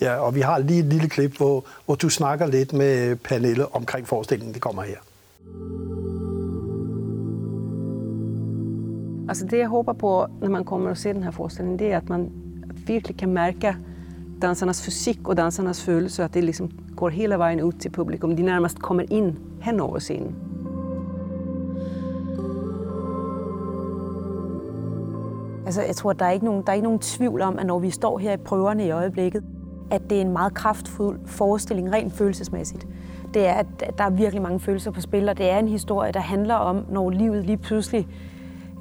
Ja, 0.00 0.16
og 0.16 0.34
vi 0.34 0.40
har 0.40 0.58
lige 0.58 0.80
et 0.80 0.86
lille 0.86 1.08
klip, 1.08 1.36
hvor, 1.36 1.64
hvor 1.86 1.94
du 1.94 2.08
snakker 2.08 2.46
lidt 2.46 2.72
med 2.72 3.16
Pernille 3.16 3.74
omkring 3.74 4.08
forestillingen. 4.08 4.54
Det 4.54 4.62
kommer 4.62 4.82
her. 4.82 4.96
Altså 9.28 9.46
det 9.46 9.58
jeg 9.58 9.68
håber 9.68 9.92
på, 9.92 10.26
når 10.40 10.48
man 10.48 10.64
kommer 10.64 10.90
og 10.90 10.96
ser 10.96 11.12
den 11.12 11.22
her 11.22 11.30
forestilling, 11.30 11.78
det 11.78 11.92
er, 11.92 11.96
at 11.96 12.08
man 12.08 12.30
virkelig 12.86 13.16
kan 13.16 13.28
mærke 13.28 13.76
dansarnas 14.42 14.82
fysik 14.82 15.28
og 15.28 15.36
dansarnas 15.36 15.82
følelse, 15.84 16.24
at 16.24 16.34
det 16.34 16.44
liksom 16.44 16.70
går 16.96 17.08
hele 17.08 17.38
vejen 17.38 17.62
ud 17.62 17.72
til 17.72 17.88
publikum. 17.88 18.36
De 18.36 18.42
nærmest 18.42 18.78
kommer 18.78 19.04
ind 19.10 19.36
hen 19.60 19.80
over 19.80 19.98
scenen. 19.98 20.47
Altså, 25.68 25.82
jeg 25.82 25.96
tror, 25.96 26.12
der 26.12 26.24
er, 26.24 26.30
ikke 26.30 26.44
nogen, 26.44 26.62
der 26.62 26.70
er 26.70 26.74
ikke 26.74 26.84
nogen 26.84 26.98
tvivl 26.98 27.42
om, 27.42 27.58
at 27.58 27.66
når 27.66 27.78
vi 27.78 27.90
står 27.90 28.18
her 28.18 28.32
i 28.32 28.36
prøverne 28.36 28.86
i 28.86 28.90
øjeblikket, 28.90 29.44
at 29.90 30.02
det 30.10 30.18
er 30.18 30.22
en 30.22 30.32
meget 30.32 30.54
kraftfuld 30.54 31.20
forestilling, 31.26 31.92
rent 31.92 32.12
følelsesmæssigt. 32.12 32.86
Det 33.34 33.46
er, 33.46 33.52
at 33.52 33.66
der 33.98 34.04
er 34.04 34.10
virkelig 34.10 34.42
mange 34.42 34.60
følelser 34.60 34.90
på 34.90 35.00
spil, 35.00 35.28
og 35.28 35.38
det 35.38 35.50
er 35.50 35.58
en 35.58 35.68
historie, 35.68 36.12
der 36.12 36.20
handler 36.20 36.54
om, 36.54 36.84
når 36.90 37.10
livet 37.10 37.44
lige 37.44 37.56
pludselig 37.56 38.08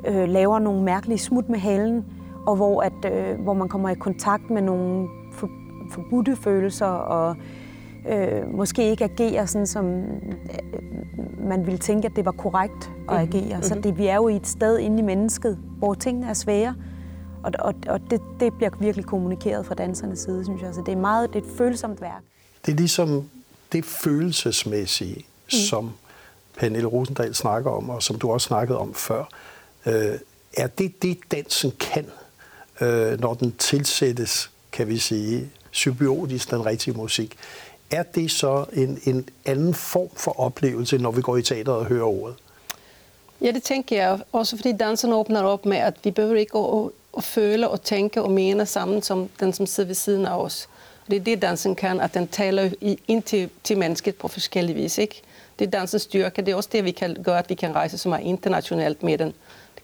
øh, 0.08 0.29
laver 0.29 0.60
nogle 0.60 0.84
mærkelige 0.84 1.17
smut 1.17 1.50
med 1.50 1.60
halen, 1.60 2.06
og 2.46 2.56
hvor, 2.56 2.82
at, 2.82 3.12
øh, 3.13 3.39
hvor 3.39 3.53
man 3.53 3.70
kommer 3.70 3.89
i 3.89 3.96
kontakt 3.96 4.50
med 4.50 4.62
nogle 4.62 5.08
for, 5.34 5.50
forbudte 5.91 6.36
følelser, 6.36 6.86
og 6.86 7.36
øh, 8.10 8.53
måske 8.53 8.89
ikke 8.89 9.03
agerer 9.03 9.46
sådan, 9.46 9.67
som 9.67 9.86
øh, 9.86 11.48
man 11.48 11.65
ville 11.65 11.77
tænke, 11.77 12.06
at 12.06 12.15
det 12.15 12.25
var 12.25 12.32
korrekt 12.32 12.91
at 13.10 13.13
mhm. 13.13 13.29
agere. 13.29 13.44
Mm-hmm. 13.44 13.63
Så 13.63 13.79
det, 13.84 13.98
vi 13.98 14.08
er 14.08 14.15
jo 14.15 14.27
i 14.27 14.36
et 14.36 14.48
sted 14.48 14.77
inde 14.77 15.00
i 15.00 15.01
mennesket, 15.01 15.58
hvor 15.77 15.93
tingene 15.93 16.29
er 16.29 16.34
svære, 16.34 16.75
og, 17.43 17.51
og, 17.60 17.74
og 17.88 18.00
det, 18.10 18.22
det 18.39 18.53
bliver 18.53 18.72
virkelig 18.79 19.05
kommunikeret 19.05 19.65
fra 19.65 19.75
dansernes 19.75 20.19
side, 20.19 20.43
synes 20.43 20.62
jeg. 20.62 20.74
Så 20.74 20.81
det 20.86 20.91
er 20.91 20.98
meget 20.98 21.34
det 21.34 21.43
er 21.43 21.48
et 21.48 21.57
følsomt 21.57 22.01
værk. 22.01 22.24
Det 22.65 22.72
er 22.72 22.75
ligesom 22.75 23.29
det 23.72 23.86
følelsesmæssige, 23.86 25.15
mm. 25.17 25.50
som 25.50 25.91
Pernille 26.57 26.88
Rosendal 26.88 27.36
snakker 27.36 27.72
om, 27.72 27.89
og 27.89 28.03
som 28.03 28.19
du 28.19 28.31
også 28.31 28.48
snakkede 28.48 28.79
om 28.79 28.93
før. 28.93 29.24
Øh, 29.86 30.19
er 30.57 30.67
det 30.67 31.01
det, 31.01 31.17
dansen 31.31 31.72
kan, 31.79 32.05
øh, 32.81 33.19
når 33.19 33.34
den 33.34 33.51
tilsættes, 33.51 34.51
kan 34.72 34.88
vi 34.88 34.98
sige, 34.98 35.50
symbiotisk 35.72 36.51
den 36.51 36.65
rigtige 36.65 36.98
musik? 36.98 37.38
Er 37.91 38.03
det 38.03 38.31
så 38.31 38.65
en, 38.74 39.00
en 39.03 39.29
anden 39.46 39.74
form 39.74 40.10
for 40.15 40.39
oplevelse, 40.39 40.98
når 40.98 41.12
vi 41.12 41.22
går 41.22 41.38
i 41.38 41.41
teateret 41.41 41.77
og 41.77 41.86
hører 41.86 42.05
ordet? 42.05 42.36
Ja, 43.41 43.51
det 43.51 43.63
tænker 43.63 43.96
jeg. 43.96 44.20
Også 44.32 44.56
fordi 44.56 44.72
dansen 44.72 45.13
åbner 45.13 45.41
op 45.41 45.65
med, 45.65 45.77
at 45.77 45.94
vi 46.03 46.12
behøver 46.12 46.36
ikke 46.36 46.58
at, 46.58 46.89
at 47.17 47.24
føle 47.24 47.70
og 47.70 47.82
tænke 47.82 48.22
og 48.22 48.32
mene 48.32 48.65
sammen 48.65 49.01
som 49.01 49.29
den, 49.39 49.53
som 49.53 49.65
sidder 49.65 49.88
ved 49.88 49.96
siden 49.96 50.25
af 50.25 50.38
os. 50.38 50.70
Og 51.06 51.12
det 51.12 51.20
er 51.20 51.24
det, 51.24 51.41
dansen 51.41 51.75
kan, 51.75 52.01
at 52.01 52.13
den 52.13 52.27
taler 52.27 52.70
ind 53.08 53.24
til, 53.24 53.50
til 53.63 53.77
mennesket 53.77 54.15
på 54.15 54.27
forskellige 54.27 54.75
vis. 54.75 54.98
Ikke? 54.98 55.22
Det 55.60 55.67
er 55.67 55.72
dansens 55.72 56.01
styrke. 56.01 56.41
Det 56.41 56.51
er 56.51 56.56
også 56.56 56.70
det, 56.72 56.86
vi 56.86 56.91
kan 56.91 57.17
gøre, 57.24 57.39
at 57.39 57.50
vi 57.50 57.56
kan 57.56 57.75
rejse 57.75 57.98
så 57.98 58.10
meget 58.10 58.25
internationalt 58.25 59.03
med 59.03 59.17
den. 59.17 59.34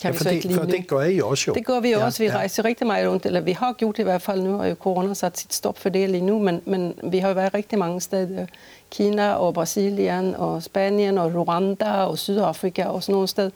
Det 0.04 0.12
kan 0.12 0.14
ja, 0.14 0.18
vi 0.18 0.24
så 0.24 0.30
ikke 0.30 0.48
lige 0.48 0.58
for 0.58 0.66
nu. 0.66 0.72
det 0.72 0.88
gør 0.88 1.02
I 1.02 1.22
også 1.22 1.44
jo. 1.48 1.54
Det 1.54 1.66
gør 1.66 1.80
vi 1.80 1.90
ja, 1.90 2.06
også. 2.06 2.24
Vi 2.24 2.30
ja. 2.30 2.36
rejser 2.36 2.66
rigtig 2.66 2.88
meget 2.88 3.10
rundt, 3.10 3.26
eller 3.26 3.42
vi 3.42 3.52
har 3.52 3.74
gjort 3.74 3.98
det 3.98 4.04
i 4.04 4.10
hvert 4.10 4.22
fald 4.22 4.42
nu, 4.42 4.62
og 4.62 4.76
corona 4.76 5.14
sat 5.14 5.38
sit 5.38 5.54
stop 5.54 5.80
for 5.80 5.90
det 5.90 6.10
lige 6.10 6.26
nu, 6.26 6.40
men, 6.40 6.62
men 6.66 6.94
vi 7.04 7.18
har 7.18 7.28
jo 7.28 7.34
været 7.34 7.54
rigtig 7.54 7.80
mange 7.80 8.02
steder. 8.02 8.46
Kina 8.92 9.34
og 9.34 9.54
Brasilien 9.54 10.36
og 10.36 10.64
Spanien 10.64 11.18
og 11.18 11.36
Rwanda 11.36 11.92
og 11.92 12.18
Sydafrika 12.18 12.84
og 12.84 13.04
sådan 13.04 13.14
nogle 13.14 13.28
steder. 13.28 13.50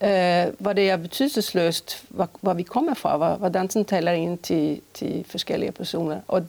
Uh, 0.00 0.54
hvor 0.58 0.72
det 0.72 0.90
er 0.90 0.96
betydelsesløst, 0.96 2.04
hvor, 2.08 2.28
hvor 2.40 2.54
vi 2.54 2.62
kommer 2.62 2.94
fra, 2.94 3.16
hvor, 3.16 3.34
hvor 3.34 3.48
dansen 3.48 3.84
taler 3.84 4.12
ind 4.12 4.38
til, 4.38 4.80
til 4.94 5.24
forskellige 5.28 5.72
personer. 5.72 6.20
Og, 6.28 6.42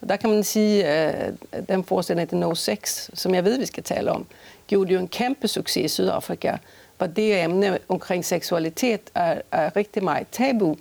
og 0.00 0.08
der 0.08 0.16
kan 0.16 0.30
man 0.30 0.44
sige, 0.44 0.84
at 0.84 1.34
uh, 1.52 1.58
den 1.68 1.84
forestilling, 1.84 2.30
den 2.30 2.40
No 2.40 2.54
6, 2.54 3.10
som 3.14 3.34
jeg 3.34 3.44
ved, 3.44 3.58
vi 3.58 3.66
skal 3.66 3.82
tale 3.82 4.12
om, 4.12 4.26
gjorde 4.66 4.92
jo 4.92 4.98
en 4.98 5.08
kæmpe 5.08 5.48
succes 5.48 5.84
i 5.84 5.88
Sydafrika, 5.88 6.56
hvor 6.98 7.06
det 7.06 7.42
emne 7.42 7.78
omkring 7.88 8.24
seksualitet 8.24 9.00
er, 9.14 9.40
er 9.52 9.76
rigtig 9.76 10.04
meget 10.04 10.26
tabu. 10.32 10.76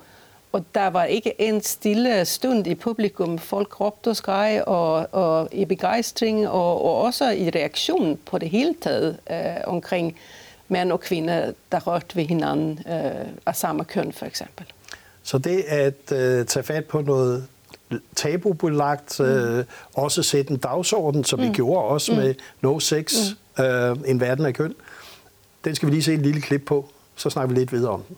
Og 0.52 0.66
der 0.76 0.88
var 0.88 1.04
ikke 1.04 1.42
en 1.42 1.62
stille 1.62 2.26
stund 2.26 2.68
i 2.68 2.76
publikum. 2.76 3.40
Folk 3.40 3.80
råbte 3.82 4.08
og 4.08 4.16
skreg 4.16 4.64
og, 4.68 5.08
og 5.12 5.50
i 5.52 5.66
begejstring 5.66 6.48
og, 6.48 6.86
og 6.86 7.02
også 7.02 7.30
i 7.30 7.50
reaktion 7.50 8.20
på 8.26 8.38
det 8.38 8.50
hele 8.50 8.76
taget 8.82 9.18
øh, 9.32 9.38
omkring 9.64 10.18
mænd 10.68 10.92
og 10.92 11.00
kvinder, 11.00 11.52
der 11.72 11.80
rørte 11.80 12.16
ved 12.16 12.24
hinanden 12.24 12.80
øh, 12.88 13.28
af 13.46 13.56
samme 13.56 13.84
køn 13.84 14.12
for 14.12 14.26
eksempel. 14.26 14.66
Så 15.24 15.38
det 15.38 15.62
at 15.62 16.12
øh, 16.12 16.46
tage 16.46 16.64
fat 16.64 16.86
på 16.86 17.02
noget 17.02 17.48
tabubelagt, 18.16 19.20
øh, 19.20 19.58
mm. 19.58 19.64
også 19.94 20.24
sætte 20.24 20.52
en 20.52 20.58
dagsorden, 20.58 21.24
som 21.24 21.40
mm. 21.40 21.46
vi 21.46 21.54
gjorde 21.54 21.84
også 21.84 22.12
mm. 22.12 22.18
med 22.18 22.36
No 22.62 22.80
Sex, 22.80 23.16
mm. 23.58 23.64
øh, 23.64 23.98
en 24.06 24.20
verden 24.20 24.46
af 24.46 24.54
køn, 24.54 24.74
den 25.68 25.76
skal 25.76 25.88
vi 25.88 25.94
lige 25.94 26.04
se 26.04 26.14
et 26.14 26.20
lille 26.20 26.42
klip 26.42 26.66
på, 26.66 26.90
så 27.16 27.30
snakker 27.30 27.54
vi 27.54 27.60
lidt 27.60 27.72
videre 27.72 27.92
om 27.92 28.04
den. 28.08 28.18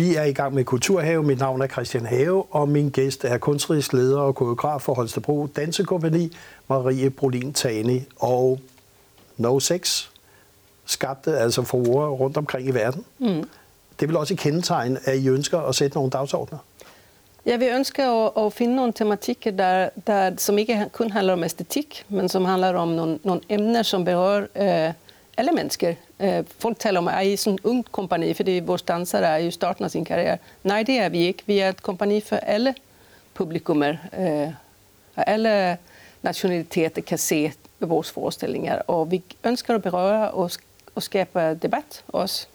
Vi 0.00 0.14
er 0.14 0.24
i 0.24 0.32
gang 0.32 0.54
med 0.54 0.64
Kulturhave. 0.64 1.22
Mit 1.22 1.38
navn 1.38 1.62
er 1.62 1.66
Christian 1.66 2.06
Have, 2.06 2.54
og 2.54 2.68
min 2.68 2.88
gæst 2.88 3.24
er 3.24 3.38
kunstnerisk 3.38 3.92
leder 3.92 4.20
og 4.20 4.34
koreograf 4.34 4.80
for 4.80 4.94
Holstebro 4.94 5.46
Dansekompagni, 5.46 6.36
Marie 6.68 7.10
Brolin 7.10 7.52
Tani. 7.52 8.02
Og 8.16 8.60
No 9.36 9.58
Sex 9.58 10.08
skabte 10.84 11.38
altså 11.38 11.62
forure 11.62 12.08
rundt 12.08 12.36
omkring 12.36 12.68
i 12.68 12.70
verden. 12.70 13.04
Mm. 13.18 13.48
Det 14.00 14.08
vil 14.08 14.16
også 14.16 14.34
kendetegn, 14.34 14.98
at 15.04 15.18
I 15.18 15.28
ønsker 15.28 15.58
at 15.58 15.74
sætte 15.74 15.96
nogle 15.96 16.10
dagsordner. 16.10 16.58
Ja, 17.46 17.56
vi 17.56 17.66
ønsker 17.66 18.26
at, 18.26 18.46
at 18.46 18.52
finde 18.52 18.76
nogle 18.76 18.92
tematikker, 18.92 19.50
der, 19.50 19.88
der, 20.06 20.32
som 20.36 20.58
ikke 20.58 20.86
kun 20.92 21.10
handler 21.10 21.32
om 21.32 21.44
æstetik, 21.44 22.06
men 22.08 22.28
som 22.28 22.44
handler 22.44 22.74
om 22.74 22.88
nogle, 22.88 23.18
nogle 23.24 23.40
emner, 23.48 23.82
som 23.82 24.04
berører 24.04 24.86
øh, 24.88 24.94
alle 25.40 25.52
mennesker. 25.52 25.94
Eh, 26.18 26.44
folk 26.58 26.78
taler 26.78 27.00
om, 27.00 27.08
at 27.08 27.26
I 27.26 27.32
er 27.32 27.36
sådan 27.36 27.58
ungt 27.64 27.92
kompani, 27.92 28.34
fordi 28.34 28.60
vores 28.60 28.82
dansere 28.82 29.24
er 29.24 29.36
i 29.36 29.50
starten 29.50 29.84
af 29.84 29.90
sin 29.90 30.04
karriere. 30.04 30.38
Nej, 30.64 30.82
det 30.82 30.98
er 30.98 31.08
vi 31.08 31.18
ikke. 31.18 31.42
Vi 31.46 31.58
er 31.58 31.68
et 31.68 31.82
kompani 31.82 32.20
for 32.20 32.36
alle 32.36 32.74
publikummer. 33.34 33.94
Eh, 34.12 34.52
og 35.16 35.24
alle 35.26 35.76
nationaliteter 36.22 37.02
kan 37.02 37.18
se 37.18 37.52
vores 37.80 38.10
forestillinger, 38.10 38.78
og 38.86 39.10
vi 39.10 39.22
ønsker 39.44 39.74
at 39.74 39.82
berøre 39.82 40.30
og, 40.30 40.50
och 40.94 41.02
skabe 41.02 41.54
debat 41.62 42.04
også. 42.08 42.46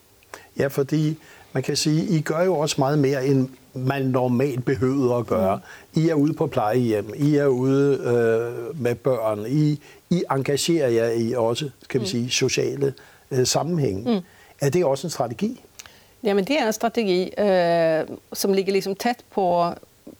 Ja, 0.57 0.67
fordi 0.67 1.17
man 1.55 1.63
kan 1.63 1.75
sige, 1.75 2.17
I 2.17 2.21
gør 2.21 2.43
jo 2.43 2.57
også 2.57 2.75
meget 2.79 2.99
mere, 2.99 3.25
end 3.25 3.49
man 3.73 4.01
normalt 4.01 4.65
behøver 4.65 5.17
at 5.17 5.27
gøre. 5.27 5.59
I 5.93 6.09
er 6.09 6.13
ude 6.13 6.33
på 6.33 6.47
plejehjem, 6.47 7.13
I 7.15 7.35
er 7.35 7.47
ude 7.47 7.97
øh, 7.97 8.81
med 8.81 8.95
børn, 8.95 9.45
I, 9.47 9.79
I 10.09 10.23
engagerer 10.31 10.89
jer 10.89 11.09
i 11.09 11.33
også, 11.33 11.69
skal 11.81 11.99
vi 11.99 12.03
mm. 12.03 12.09
sige, 12.09 12.29
sociale 12.29 12.93
øh, 13.31 13.45
sammenhæng. 13.45 14.03
Mm. 14.03 14.19
Er 14.61 14.69
det 14.69 14.85
også 14.85 15.07
en 15.07 15.11
strategi? 15.11 15.61
Jamen, 16.23 16.45
det 16.45 16.59
er 16.59 16.67
en 16.67 16.73
strategi, 16.73 17.31
øh, 17.37 18.17
som 18.33 18.53
ligger 18.53 18.71
ligesom 18.71 18.95
tæt 18.95 19.17
på 19.31 19.65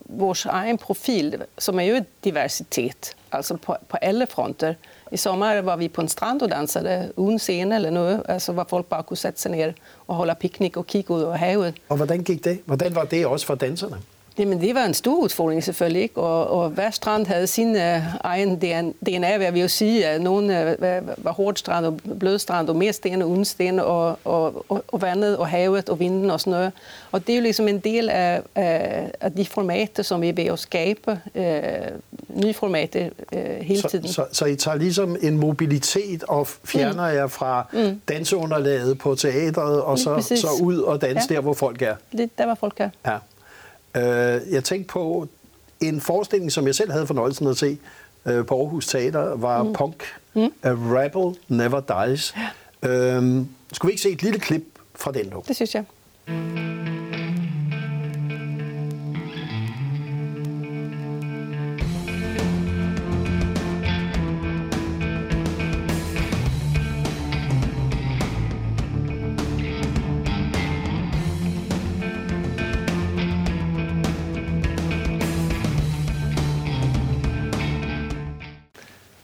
vores 0.06 0.46
egen 0.46 0.78
profil, 0.78 1.44
som 1.58 1.80
er 1.80 1.84
jo 1.84 2.04
diversitet, 2.24 3.16
altså 3.32 3.58
på, 3.58 3.76
på 3.90 3.98
alle 4.02 4.28
fronter. 4.28 4.74
I 5.12 5.18
sommer 5.18 5.62
var 5.62 5.76
vi 5.76 5.88
på 5.88 6.02
en 6.02 6.08
strand 6.08 6.42
og 6.42 6.50
dansede 6.50 7.14
uden 7.16 7.40
scene 7.40 7.76
eller 7.76 7.90
nu, 7.90 8.22
altså 8.26 8.52
hvor 8.52 8.66
folk 8.70 8.86
bare 8.86 9.04
kunne 9.04 9.18
sætte 9.18 9.42
sig 9.42 9.52
ned 9.52 9.74
og 10.08 10.16
holde 10.16 10.36
piknik 10.40 10.78
og 10.78 10.88
kigge 10.88 11.14
ud 11.14 11.22
over 11.22 11.36
havet. 11.36 11.76
Og 11.90 11.98
hvordan 11.98 12.24
gik 12.24 12.44
det? 12.44 12.60
Hvordan 12.66 12.96
var 12.96 13.04
det 13.04 13.26
også 13.26 13.46
for 13.46 13.56
danserne? 13.56 13.98
Jamen, 14.40 14.62
det 14.62 14.76
var 14.76 14.86
en 14.86 14.94
stor 14.94 15.16
udfordring 15.16 15.64
selvfølgelig, 15.64 16.02
ikke? 16.02 16.22
Og, 16.22 16.48
og 16.62 16.70
hver 16.70 16.92
strand 16.92 17.26
havde 17.26 17.48
sin 17.48 17.76
uh, 17.76 18.16
egen 18.20 18.56
DNA, 19.06 19.38
hvad 19.38 19.52
vi 19.52 19.62
jo 19.62 19.68
sige. 19.68 20.08
At 20.08 20.22
nogle 20.22 20.78
uh, 20.78 21.26
var 21.26 21.32
hårdt 21.32 21.60
strand 21.60 21.86
og 21.86 22.00
blød 22.20 22.40
strand, 22.40 22.70
og 22.70 22.76
mere 22.76 22.94
sten 22.94 23.22
og 23.22 23.30
uden 23.30 23.46
sten, 23.46 23.80
og, 23.80 24.20
og, 24.24 24.66
og, 24.70 24.84
og 24.88 25.02
vandet 25.02 25.38
og 25.38 25.48
havet 25.48 25.90
og 25.90 26.00
vinden 26.00 26.30
og 26.30 26.40
sådan 26.40 26.52
noget. 26.52 26.72
Og 27.12 27.28
det 27.28 27.34
er 27.34 27.38
jo 27.38 27.42
ligesom 27.44 27.68
en 27.68 27.80
del 27.80 28.10
af, 28.10 28.42
af, 28.56 29.12
af 29.22 29.32
de 29.32 29.46
formater, 29.46 30.04
som 30.04 30.22
vi 30.22 30.30
er 30.30 30.34
ved 30.34 30.46
at 30.46 30.60
skabe. 30.60 31.20
Uh, 31.36 32.42
nye 32.42 32.54
formater 32.54 33.10
uh, 33.34 33.40
hele 33.62 33.82
så, 33.82 33.88
tiden. 33.88 34.08
Så, 34.08 34.26
så 34.32 34.46
I 34.46 34.56
tager 34.56 34.78
ligesom 34.78 35.18
en 35.22 35.38
mobilitet 35.38 36.24
og 36.24 36.48
fjerner 36.48 37.12
mm. 37.12 37.18
jer 37.18 37.28
fra 37.28 37.68
mm. 37.74 38.02
danseunderlaget 38.08 38.98
på 38.98 39.16
teatret, 39.16 39.82
og 39.82 40.00
så, 40.00 40.22
så 40.22 40.48
ud 40.62 40.78
og 40.78 41.02
danse 41.02 41.28
ja. 41.30 41.36
der, 41.36 41.42
hvor 41.42 41.54
folk 41.54 41.82
er? 41.82 41.96
Det 42.18 42.30
der, 42.38 42.46
hvor 42.46 42.56
folk 42.56 42.80
er. 42.80 42.90
Ja. 43.06 43.18
Øh, 43.96 44.42
jeg 44.52 44.64
tænkte 44.64 44.88
på 44.88 45.28
en 45.82 46.02
forestilling, 46.02 46.52
som 46.52 46.68
jeg 46.68 46.76
selv 46.76 46.92
havde 46.92 47.08
fornøjelsen 47.08 47.48
at 47.48 47.58
se 47.58 47.78
øh, 48.26 48.46
på 48.46 48.60
Aarhus 48.60 48.88
Teater, 48.88 49.36
var 49.36 49.64
mm. 49.64 49.74
Punk. 49.74 50.04
Mm. 50.34 50.54
A 50.64 50.70
Rebel 50.70 51.40
Never 51.48 52.06
Dies. 52.06 52.36
Ja. 52.84 52.90
Øhm, 52.90 53.48
skulle 53.74 53.90
vi 53.90 53.92
ikke 53.92 54.02
se 54.02 54.10
et 54.10 54.24
lille 54.24 54.40
klip 54.40 54.64
fra 54.96 55.12
den 55.12 55.26
nu? 55.26 55.44
Det 55.48 55.56
synes 55.56 55.76
jeg. 55.76 55.84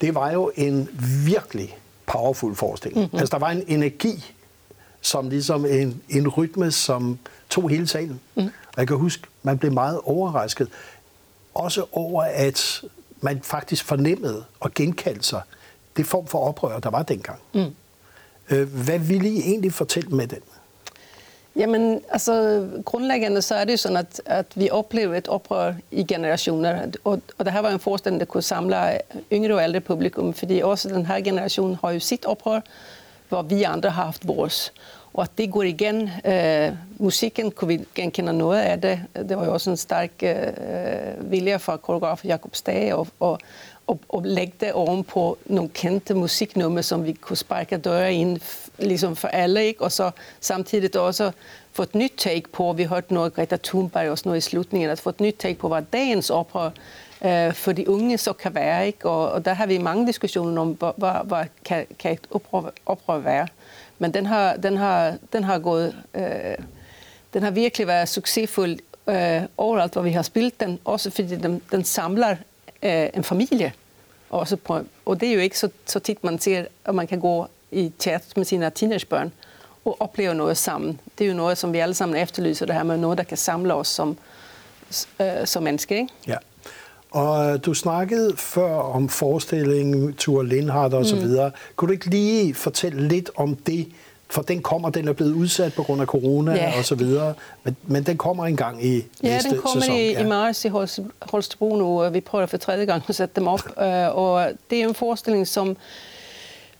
Det 0.02 0.14
var 0.14 0.30
jo 0.30 0.52
en 0.56 0.88
virkelig 1.26 1.78
powerful 2.06 2.54
forestilling. 2.54 3.00
Mm-hmm. 3.00 3.18
Altså, 3.18 3.32
der 3.32 3.38
var 3.38 3.50
en 3.50 3.64
energi, 3.66 4.32
som 5.00 5.28
ligesom 5.28 5.66
en, 5.66 6.02
en 6.08 6.28
rytme, 6.28 6.70
som 6.70 7.18
tog 7.50 7.70
hele 7.70 7.86
salen. 7.86 8.20
Mm. 8.34 8.44
Og 8.44 8.78
jeg 8.78 8.88
kan 8.88 8.96
huske, 8.96 9.22
man 9.42 9.58
blev 9.58 9.72
meget 9.72 10.00
overrasket. 10.04 10.68
Også 11.54 11.84
over, 11.92 12.22
at 12.22 12.82
man 13.20 13.40
faktisk 13.42 13.84
fornemmede 13.84 14.44
og 14.60 14.74
genkaldte 14.74 15.22
sig 15.22 15.42
det 15.96 16.06
form 16.06 16.26
for 16.26 16.38
oprør, 16.38 16.78
der 16.78 16.90
var 16.90 17.02
dengang. 17.02 17.38
Mm. 17.54 17.74
Hvad 18.66 18.98
ville 18.98 19.28
I 19.28 19.40
egentlig 19.40 19.72
fortælle 19.72 20.10
med 20.10 20.26
den? 20.26 20.40
Jamen, 21.56 22.00
altså 22.08 22.66
grundlæggende 22.84 23.42
så 23.42 23.54
er 23.54 23.64
det 23.64 23.80
sådan, 23.80 23.96
at, 23.96 24.20
at 24.26 24.46
vi 24.54 24.70
oplever 24.70 25.14
et 25.14 25.28
oprør 25.28 25.74
i 25.90 26.04
generationer. 26.04 26.86
Og, 27.04 27.20
og 27.38 27.44
det 27.44 27.52
her 27.52 27.60
var 27.60 27.70
en 27.70 27.78
forestilling, 27.78 28.20
der 28.20 28.26
kunne 28.26 28.42
samle 28.42 28.98
yngre 29.32 29.54
og 29.54 29.62
ældre 29.62 29.80
publikum, 29.80 30.34
fordi 30.34 30.60
også 30.60 30.88
den 30.88 31.06
her 31.06 31.20
generation 31.20 31.78
har 31.82 31.90
jo 31.90 32.00
sit 32.00 32.24
oprør, 32.26 32.60
hvor 33.28 33.42
vi 33.42 33.62
andre 33.62 33.90
har 33.90 34.04
haft 34.04 34.28
vores. 34.28 34.72
Og 35.14 35.22
at 35.22 35.30
det 35.38 35.52
går 35.52 35.62
igen. 35.62 36.10
Øh, 36.24 36.72
musikken 36.98 37.50
kunne 37.50 37.68
vi 37.68 37.84
genkende 37.94 38.32
noget 38.32 38.60
af 38.60 38.80
det. 38.80 39.00
Det 39.28 39.36
var 39.36 39.44
jo 39.44 39.52
også 39.52 39.70
en 39.70 39.76
stærk 39.76 40.10
øh, 40.22 41.30
vilje 41.30 41.58
fra 41.58 41.76
koreograf 41.76 42.24
Jakob 42.24 42.56
Stage 42.56 42.96
og, 42.96 43.08
og, 43.20 43.38
og, 43.86 44.00
og 44.08 44.22
lægge 44.24 44.52
det 44.60 44.72
ovenpå 44.72 45.38
nogle 45.46 45.70
kendte 45.74 46.14
musiknumre, 46.14 46.82
som 46.82 47.04
vi 47.04 47.12
kunne 47.12 47.36
sparke 47.36 47.76
døre 47.76 48.14
ind 48.14 48.40
ligesom 48.78 49.16
for 49.16 49.28
alle, 49.28 49.64
ikke? 49.66 49.82
og 49.82 49.92
så 49.92 50.10
samtidig 50.40 51.00
også 51.00 51.30
få 51.72 51.82
et 51.82 51.94
nyt 51.94 52.12
take 52.16 52.48
på, 52.52 52.72
vi 52.72 52.84
hørte 52.84 53.14
noget 53.14 53.34
Greta 53.34 53.56
Thunberg 53.56 54.10
også 54.10 54.22
noget 54.26 54.38
i 54.38 54.40
slutningen, 54.40 54.90
at 54.90 55.00
få 55.00 55.10
et 55.10 55.20
nyt 55.20 55.36
take 55.38 55.58
på, 55.58 55.68
hvad 55.68 55.82
dagens 55.92 56.30
oprør 56.30 56.70
øh, 57.24 57.52
for 57.52 57.72
de 57.72 57.90
unge 57.90 58.18
så 58.18 58.32
kan 58.32 58.54
være. 58.54 58.86
Ikke? 58.86 59.08
Og, 59.08 59.32
og 59.32 59.44
der 59.44 59.54
har 59.54 59.66
vi 59.66 59.78
mange 59.78 60.06
diskussioner 60.06 60.62
om, 60.62 60.70
hvad, 60.70 60.92
hvad, 60.96 61.12
hvad 61.24 61.44
kan, 61.64 61.86
kan 61.98 62.12
et 62.12 62.26
oprør, 62.30 62.70
oprør 62.86 63.18
være. 63.18 63.46
Men 63.98 64.14
den 64.14 64.26
har, 64.26 64.56
den 64.56 64.76
har, 64.76 65.16
den 65.32 65.44
har 65.44 65.58
gået... 65.58 65.96
Øh, 66.14 66.56
den 67.34 67.42
har 67.42 67.50
virkelig 67.50 67.86
været 67.86 68.08
succesfuld 68.08 68.78
øh, 69.08 69.42
overalt, 69.56 69.92
hvor 69.92 70.02
vi 70.02 70.10
har 70.10 70.22
spillet 70.22 70.60
den, 70.60 70.78
også 70.84 71.10
fordi 71.10 71.36
den, 71.36 71.62
den 71.70 71.84
samler 71.84 72.36
øh, 72.82 73.08
en 73.14 73.24
familie. 73.24 73.72
Også 74.30 74.56
på, 74.56 74.80
og 75.06 75.20
det 75.20 75.28
er 75.28 75.32
jo 75.32 75.40
ikke 75.40 75.58
så, 75.58 75.68
så 75.86 75.98
tit, 75.98 76.24
man 76.24 76.38
ser, 76.38 76.64
at 76.84 76.94
man 76.94 77.06
kan 77.06 77.20
gå 77.20 77.46
i 77.70 77.92
teater 77.98 78.24
med 78.36 78.44
sine 78.44 78.70
teenagebørn 78.74 79.32
og 79.84 79.96
opleve 80.00 80.34
noget 80.34 80.56
sammen. 80.56 81.00
Det 81.18 81.24
er 81.24 81.28
jo 81.28 81.36
noget, 81.36 81.58
som 81.58 81.72
vi 81.72 81.78
alle 81.78 81.94
sammen 81.94 82.16
efterlyser, 82.16 82.66
det 82.66 82.74
her 82.74 82.82
med 82.82 82.96
noget, 82.96 83.18
der 83.18 83.24
kan 83.24 83.36
samle 83.36 83.74
os 83.74 83.88
som, 83.88 84.16
øh, 85.20 85.26
som 85.44 85.62
mennesker. 85.62 85.96
Ikke? 85.96 86.12
Ja. 86.26 86.36
Og 87.10 87.52
øh, 87.52 87.58
du 87.64 87.74
snakkede 87.74 88.36
før 88.36 88.74
om 88.74 89.08
forestillingen, 89.08 90.14
Ture 90.14 90.46
Lindhardt 90.46 90.94
og 90.94 91.06
så 91.06 91.14
mm. 91.14 91.22
videre. 91.22 91.50
Kunne 91.76 91.88
du 91.88 91.92
ikke 91.92 92.10
lige 92.10 92.54
fortælle 92.54 93.08
lidt 93.08 93.30
om 93.36 93.56
det? 93.56 93.88
For 94.32 94.42
den 94.42 94.62
kommer, 94.62 94.90
den 94.90 95.08
er 95.08 95.12
blevet 95.12 95.32
udsat 95.32 95.74
på 95.74 95.82
grund 95.82 96.00
af 96.00 96.06
corona 96.06 96.54
ja. 96.54 96.78
og 96.78 96.84
så 96.84 96.94
videre. 96.94 97.34
Men, 97.64 97.76
men 97.82 98.02
den 98.02 98.16
kommer 98.16 98.46
engang 98.46 98.84
i 98.84 98.94
ja, 98.96 99.28
næste 99.28 99.50
den 99.50 99.58
kommer 99.58 99.80
sæson. 99.80 99.96
I, 99.96 100.12
ja. 100.12 100.20
i 100.20 100.26
marts 100.26 100.64
i 100.64 100.68
Holstebro 101.22 101.76
nu, 101.76 102.02
og 102.02 102.14
vi 102.14 102.20
prøver 102.20 102.46
for 102.46 102.56
tredje 102.56 102.84
gang 102.84 103.02
at 103.08 103.14
sætte 103.14 103.34
dem 103.34 103.46
op. 103.46 103.60
Øh, 103.82 104.16
og 104.16 104.50
det 104.70 104.82
er 104.82 104.88
en 104.88 104.94
forestilling, 104.94 105.48
som 105.48 105.76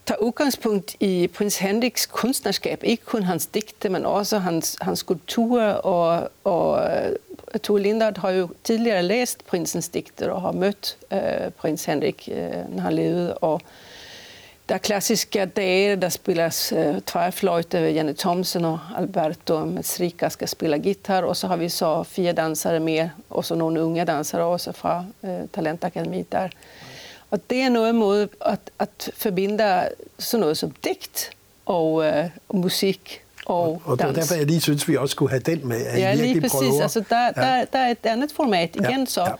tager 0.06 0.18
udgangspunkt 0.18 0.96
i 1.00 1.26
prins 1.26 1.58
Henriks 1.58 2.06
kunstnerskab. 2.06 2.80
Ikke 2.84 3.04
kun 3.04 3.22
hans 3.22 3.46
digte, 3.46 3.88
men 3.88 4.06
også 4.06 4.38
hans, 4.38 4.76
hans 4.80 4.98
skulpturer. 4.98 5.72
Og, 5.72 6.30
og 6.44 6.90
uh, 7.54 7.60
Tove 7.60 7.80
Lindhardt 7.80 8.18
har 8.18 8.30
jo 8.30 8.48
tidligere 8.64 9.02
læst 9.02 9.46
prinsens 9.46 9.88
digter 9.88 10.30
og 10.30 10.42
har 10.42 10.52
mødt 10.52 10.96
uh, 11.10 11.52
prins 11.58 11.84
Henrik, 11.84 12.28
uh, 12.32 12.74
når 12.74 12.80
han 12.80 12.92
levede. 12.92 13.34
Og 13.34 13.60
der 14.68 14.74
er 14.74 14.78
klassiske 14.78 15.44
dage, 15.44 15.96
der 15.96 16.08
spilles 16.08 16.72
uh, 16.72 16.98
tværfløjte. 17.06 17.78
Janne 17.78 18.14
Thomsen 18.14 18.64
og 18.64 18.78
Alberto 18.96 19.64
Mesrika 19.64 20.28
skal 20.28 20.48
spille 20.48 20.78
guitar. 20.78 21.22
Og 21.22 21.36
så 21.36 21.46
har 21.46 21.56
vi 21.56 21.68
så 21.68 22.02
fire 22.02 22.32
dansere 22.32 22.80
med, 22.80 23.08
og 23.30 23.44
så 23.44 23.54
nogle 23.54 23.84
unge 23.84 24.04
dansere 24.04 24.42
også 24.42 24.72
fra 24.72 25.04
uh, 25.22 25.30
Talentakademiet 25.54 26.32
der. 26.32 26.48
Og 27.30 27.40
det 27.50 27.58
er 27.58 27.68
noget 27.68 27.94
måde 27.94 28.28
at, 28.46 28.60
at 28.78 29.10
forbinde 29.16 29.88
sådan 30.18 30.40
noget 30.40 30.58
som 30.58 30.70
digt 30.70 31.30
og, 31.66 32.04
øh, 32.04 32.24
og 32.48 32.56
musik 32.56 33.22
og, 33.46 33.82
og, 33.84 33.98
dans. 33.98 34.18
derfor 34.18 34.34
jeg 34.34 34.46
lige 34.46 34.60
synes, 34.60 34.88
vi 34.88 34.96
også 34.96 35.12
skulle 35.12 35.30
have 35.30 35.40
den 35.40 35.68
med. 35.68 35.86
At 35.86 36.00
ja, 36.00 36.14
lige 36.14 36.40
præcis. 36.40 36.58
Prøver. 36.58 36.82
Altså, 36.82 37.04
der, 37.10 37.24
ja. 37.24 37.42
der, 37.42 37.64
der 37.64 37.78
er 37.78 37.90
et 37.90 38.06
andet 38.06 38.32
format 38.32 38.76
igen 38.76 39.00
ja. 39.00 39.04
så, 39.04 39.20
ja. 39.20 39.32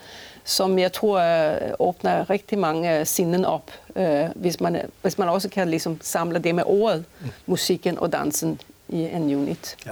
Som 0.45 0.79
jeg 0.79 0.93
tror 0.93 1.19
øh, 1.19 1.71
åbner 1.79 2.31
rigtig 2.31 2.59
mange 2.59 3.05
sinnen 3.05 3.45
op, 3.45 3.71
øh, 3.97 4.27
hvis, 4.35 4.61
man, 4.61 4.83
hvis 5.03 5.19
man 5.19 5.29
også 5.29 5.49
kan 5.49 5.69
ligesom 5.69 5.99
samle 6.01 6.39
det 6.39 6.55
med 6.55 6.63
ordet, 6.67 7.05
mm. 7.21 7.29
musikken 7.47 7.99
og 7.99 8.13
dansen 8.13 8.61
i 8.89 9.03
en 9.03 9.23
unit. 9.23 9.77
Ja. 9.87 9.91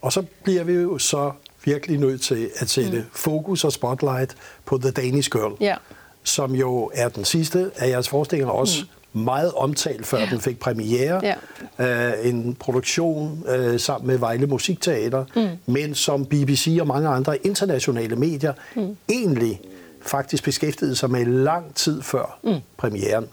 Og 0.00 0.12
så 0.12 0.24
bliver 0.42 0.64
vi 0.64 0.72
jo 0.72 0.98
så 0.98 1.32
virkelig 1.64 1.98
nødt 1.98 2.22
til 2.22 2.50
at 2.56 2.68
sætte 2.68 2.98
mm. 2.98 3.04
fokus 3.12 3.64
og 3.64 3.72
spotlight 3.72 4.36
på 4.64 4.78
The 4.78 4.90
Danish 4.90 5.30
Girl. 5.30 5.56
Ja 5.60 5.76
som 6.22 6.54
jo 6.54 6.90
er 6.94 7.08
den 7.08 7.24
sidste 7.24 7.70
af 7.76 7.88
jeres 7.88 8.08
forestillinger, 8.08 8.52
også 8.52 8.84
mm. 9.12 9.22
meget 9.22 9.52
omtalt, 9.52 10.06
før 10.06 10.18
ja. 10.18 10.26
den 10.30 10.40
fik 10.40 10.58
premiere. 10.58 11.34
Ja. 11.78 12.14
Uh, 12.18 12.26
en 12.26 12.54
produktion 12.54 13.44
uh, 13.58 13.80
sammen 13.80 14.06
med 14.06 14.18
Vejle 14.18 14.46
Musikteater, 14.46 15.24
mm. 15.36 15.72
men 15.72 15.94
som 15.94 16.26
BBC 16.26 16.78
og 16.80 16.86
mange 16.86 17.08
andre 17.08 17.46
internationale 17.46 18.16
medier 18.16 18.52
mm. 18.76 18.96
egentlig 19.08 19.60
faktisk 20.02 20.44
beskæftigede 20.44 20.96
sig 20.96 21.10
med 21.10 21.24
lang 21.24 21.74
tid 21.74 22.02
før 22.02 22.38
mm. 22.42 22.60
premieren. 22.76 23.28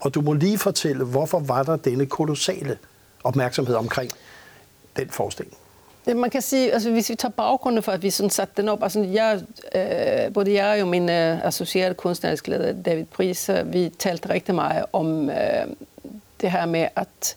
Og 0.00 0.14
du 0.14 0.20
må 0.20 0.32
lige 0.32 0.58
fortælle, 0.58 1.04
hvorfor 1.04 1.38
var 1.38 1.62
der 1.62 1.76
denne 1.76 2.06
kolossale 2.06 2.78
opmærksomhed 3.24 3.74
omkring 3.74 4.12
den 4.96 5.10
forestilling? 5.10 5.56
Man 6.14 6.30
kan 6.30 6.42
sige, 6.42 6.72
altså 6.72 6.90
hvis 6.90 7.10
vi 7.10 7.14
tager 7.14 7.32
baggrunden 7.32 7.82
for, 7.82 7.92
at 7.92 8.02
vi 8.02 8.10
sådan 8.10 8.30
satte 8.30 8.54
den 8.56 8.68
op, 8.68 8.82
altså 8.82 9.00
jeg, 9.00 9.40
øh, 9.74 10.32
både 10.32 10.62
jeg 10.62 10.82
og 10.82 10.88
min 10.88 11.08
øh, 11.08 11.46
associerede 11.46 11.94
kunstneriske 11.94 12.50
leder, 12.50 12.72
David 12.72 13.04
Pris, 13.04 13.50
vi 13.64 13.92
talte 13.98 14.28
rigtig 14.28 14.54
meget 14.54 14.84
om 14.92 15.30
øh, 15.30 15.36
det 16.40 16.50
her 16.50 16.66
med, 16.66 16.88
at 16.96 17.36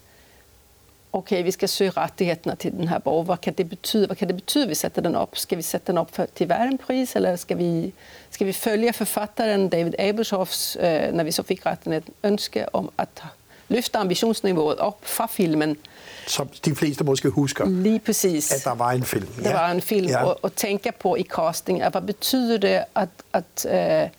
okay, 1.13 1.43
vi 1.43 1.51
skal 1.51 1.69
søge 1.69 1.89
rettighederne 1.89 2.55
til 2.55 2.71
den 2.71 2.87
her 2.87 2.99
bog. 2.99 3.23
Hvad 3.23 3.37
kan 3.37 3.53
det 3.53 3.69
betyde? 3.69 4.05
Hvad 4.05 4.15
kan 4.15 4.27
det 4.27 4.35
betyde, 4.35 4.63
at 4.63 4.69
vi 4.69 4.75
sætter 4.75 5.01
den 5.01 5.15
op? 5.15 5.29
Skal 5.33 5.57
vi 5.57 5.61
sætte 5.61 5.87
den 5.87 5.97
op 5.97 6.09
for, 6.15 6.27
til 6.35 6.45
hver 6.45 6.63
en 6.63 6.77
pris, 6.77 7.15
eller 7.15 7.35
skal 7.35 7.57
vi, 7.57 7.93
skal 8.31 8.47
vi 8.47 8.53
følge 8.53 8.93
forfatteren 8.93 9.69
David 9.69 9.93
Abelshoffs, 9.99 10.77
øh, 10.79 11.13
når 11.13 11.23
vi 11.23 11.31
så 11.31 11.43
fik 11.43 11.65
retten 11.65 11.93
et 11.93 12.03
ønske 12.23 12.75
om 12.75 12.91
at 12.97 13.23
løfte 13.69 13.97
ambitionsniveauet 13.97 14.77
op 14.77 14.97
fra 15.01 15.27
filmen, 15.27 15.77
som 16.27 16.47
de 16.65 16.75
fleste 16.75 17.03
måske 17.03 17.29
husker, 17.29 17.65
Lige 17.65 17.99
præcis. 17.99 18.51
at 18.51 18.63
der 18.63 18.75
var 18.75 18.91
en 18.91 19.03
film. 19.03 19.27
Der 19.43 19.49
ja. 19.49 19.55
var 19.55 19.71
en 19.71 19.81
film, 19.81 20.07
ja. 20.07 20.23
og, 20.23 20.39
og 20.41 20.55
tænke 20.55 20.91
på 20.99 21.15
i 21.15 21.23
casting, 21.23 21.81
at 21.81 21.91
hvad 21.91 22.01
betyder 22.01 22.57
det 22.57 22.83
at, 22.95 23.09
at, 23.33 23.65
uh, 23.65 24.09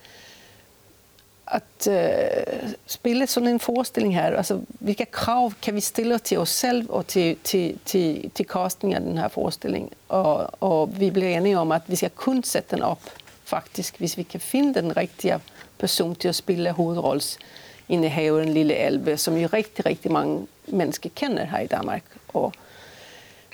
at 1.50 1.86
uh, 1.86 2.70
spille 2.86 3.26
sådan 3.26 3.48
en 3.48 3.60
forestilling 3.60 4.14
her? 4.14 4.36
Altså, 4.36 4.60
hvilke 4.68 5.04
krav 5.04 5.52
kan 5.62 5.74
vi 5.74 5.80
stille 5.80 6.18
til 6.18 6.38
os 6.38 6.48
selv 6.48 6.86
og 6.88 7.06
til, 7.06 7.36
til, 7.44 7.78
til, 7.84 8.30
til 8.34 8.46
casting 8.46 8.94
af 8.94 9.00
den 9.00 9.18
her 9.18 9.28
forestilling? 9.28 9.92
Og, 10.08 10.50
og 10.60 11.00
vi 11.00 11.10
blev 11.10 11.24
enige 11.24 11.58
om, 11.58 11.72
at 11.72 11.82
vi 11.86 11.96
skal 11.96 12.10
kun 12.10 12.42
sætte 12.44 12.76
den 12.76 12.82
op, 12.82 13.02
faktisk, 13.44 13.98
hvis 13.98 14.16
vi 14.16 14.22
kan 14.22 14.40
finde 14.40 14.74
den 14.74 14.96
rigtige 14.96 15.40
person 15.78 16.14
til 16.14 16.28
at 16.28 16.34
spille 16.34 16.70
hovedrolls 16.70 17.38
indehaveren 17.88 18.48
Lille 18.48 18.74
Alve, 18.74 19.16
som 19.16 19.36
jo 19.36 19.48
rigtig, 19.52 19.86
rigtig 19.86 20.12
mange 20.12 20.46
mennesker 20.66 21.10
kender 21.14 21.44
her 21.44 21.58
i 21.58 21.66
Danmark. 21.66 22.02
Og, 22.28 22.52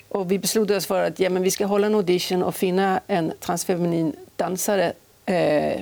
og 0.09 0.29
vi 0.29 0.37
besluttede 0.37 0.77
os 0.77 0.87
for, 0.87 0.95
at 0.95 1.19
jamen, 1.19 1.43
vi 1.43 1.49
skal 1.49 1.67
holde 1.67 1.87
en 1.87 1.93
audition 1.93 2.43
og 2.43 2.53
finde 2.53 2.99
en 3.09 3.33
transfeminin 3.41 4.15
dansare, 4.39 4.93
øh, 5.29 5.35
eh, 5.35 5.79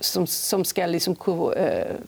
som, 0.00 0.26
som 0.26 0.64
skal 0.64 0.90
ligesom 0.90 1.14
kunne 1.14 1.90
øh, 1.90 1.98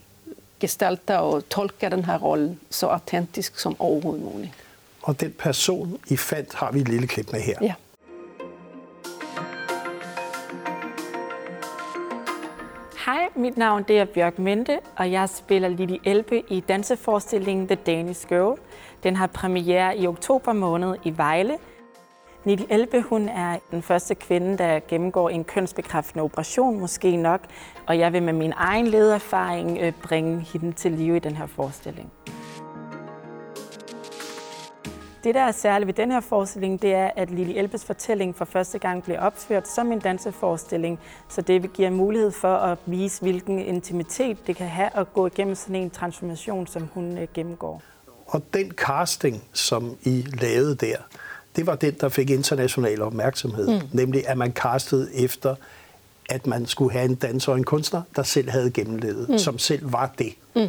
gestalta 0.61 1.17
og 1.19 1.49
tolke 1.49 1.91
den 1.91 2.05
her 2.05 2.19
rolle 2.19 2.59
så 2.71 2.87
autentisk 2.87 3.59
som 3.59 3.77
overhovedet 3.79 4.25
muligt. 4.25 4.53
Og 5.03 5.21
den 5.21 5.33
person, 5.39 5.99
I 6.09 6.17
fandt, 6.17 6.55
har 6.55 6.73
vi 6.73 6.81
et 6.81 6.89
lille 6.89 7.07
klip 7.07 7.33
med 7.33 7.41
her. 7.41 7.55
Ja. 7.61 7.75
Hej, 13.07 13.29
mit 13.37 13.57
navn 13.57 13.85
det 13.89 13.99
er 13.99 14.05
Bjørk 14.05 14.39
Mente, 14.39 14.79
og 14.97 15.13
jeg 15.13 15.29
spiller 15.29 15.69
Lili 15.69 16.01
Elbe 16.05 16.43
i 16.49 16.61
danseforestillingen 16.61 17.67
The 17.69 17.77
Danish 17.77 18.29
Girl. 18.29 18.59
Den 19.03 19.17
har 19.17 19.27
premiere 19.27 19.99
i 19.99 20.07
oktober 20.07 20.53
måned 20.53 20.97
i 21.05 21.17
Vejle. 21.17 21.59
Lili 22.47 22.67
Elbe 22.71 23.03
hun 23.03 23.29
er 23.29 23.59
den 23.71 23.83
første 23.83 24.15
kvinde, 24.15 24.59
der 24.59 24.81
gennemgår 24.89 25.31
en 25.31 25.45
kønsbekræftende 25.45 26.23
operation, 26.23 26.81
måske 26.81 27.17
nok, 27.17 27.41
og 27.87 27.99
jeg 27.99 28.13
vil 28.13 28.23
med 28.23 28.33
min 28.33 28.53
egen 28.57 28.87
ledererfaring 28.87 29.79
øh, 29.81 29.93
bringe 30.03 30.41
hende 30.41 30.73
til 30.73 30.93
live 30.93 31.17
i 31.17 31.19
den 31.19 31.37
her 31.37 31.47
forestilling. 31.47 32.13
Det, 35.25 35.35
der 35.35 35.41
er 35.41 35.53
særligt 35.53 35.87
ved 35.87 35.95
den 35.95 36.11
her 36.11 36.21
forestilling, 36.21 36.83
det 36.83 36.95
er, 36.95 37.11
at 37.17 37.31
Lili 37.31 37.59
Elbes 37.59 37.85
fortælling 37.85 38.37
for 38.37 38.45
første 38.45 38.79
gang 38.79 39.03
bliver 39.03 39.21
opført 39.21 39.69
som 39.69 39.93
en 39.93 39.99
danseforestilling, 39.99 41.01
så 41.29 41.43
det 41.43 41.73
giver 41.73 41.91
mulighed 41.91 42.31
for 42.31 42.55
at 42.55 42.79
vise, 42.87 43.23
hvilken 43.23 43.59
intimitet 43.59 44.47
det 44.47 44.57
kan 44.57 44.69
have 44.69 44.91
at 44.95 45.13
gå 45.13 45.27
igennem 45.27 45.55
sådan 45.55 45.77
en 45.77 45.91
transformation, 45.91 46.67
som 46.67 46.89
hun 46.95 47.19
øh, 47.19 47.29
gennemgår. 47.35 47.83
Og 48.27 48.43
den 48.55 48.71
casting, 48.71 49.45
som 49.53 49.97
I 50.03 50.27
lavede 50.41 50.75
der, 50.75 50.97
det 51.57 51.67
var 51.67 51.75
den, 51.75 51.95
der 52.01 52.09
fik 52.09 52.31
international 52.31 53.03
opmærksomhed. 53.03 53.69
Mm. 53.69 53.89
Nemlig, 53.93 54.29
at 54.29 54.39
man 54.39 54.53
castede 54.53 55.15
efter, 55.15 55.55
at 56.31 56.47
man 56.47 56.67
skulle 56.67 56.93
have 56.93 57.05
en 57.05 57.15
danser 57.15 57.53
og 57.53 57.59
en 57.59 57.65
kunstner, 57.65 58.03
der 58.17 58.23
selv 58.23 58.51
havde 58.51 58.71
gennemlevet, 58.71 59.29
mm. 59.29 59.39
som 59.39 59.59
selv 59.59 59.93
var 59.93 60.15
det. 60.19 60.35
Mm. 60.55 60.69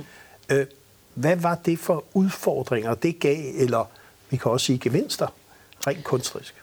Øh, 0.49 0.65
hvad 1.13 1.35
var 1.35 1.55
det 1.55 1.79
for 1.79 2.03
udfordringer, 2.13 2.93
det 2.93 3.19
gav, 3.19 3.37
eller 3.55 3.89
vi 4.29 4.37
kan 4.37 4.51
også 4.51 4.65
sige 4.65 4.79
gevinster, 4.79 5.27
rent 5.87 6.03
kunstrisk? 6.03 6.55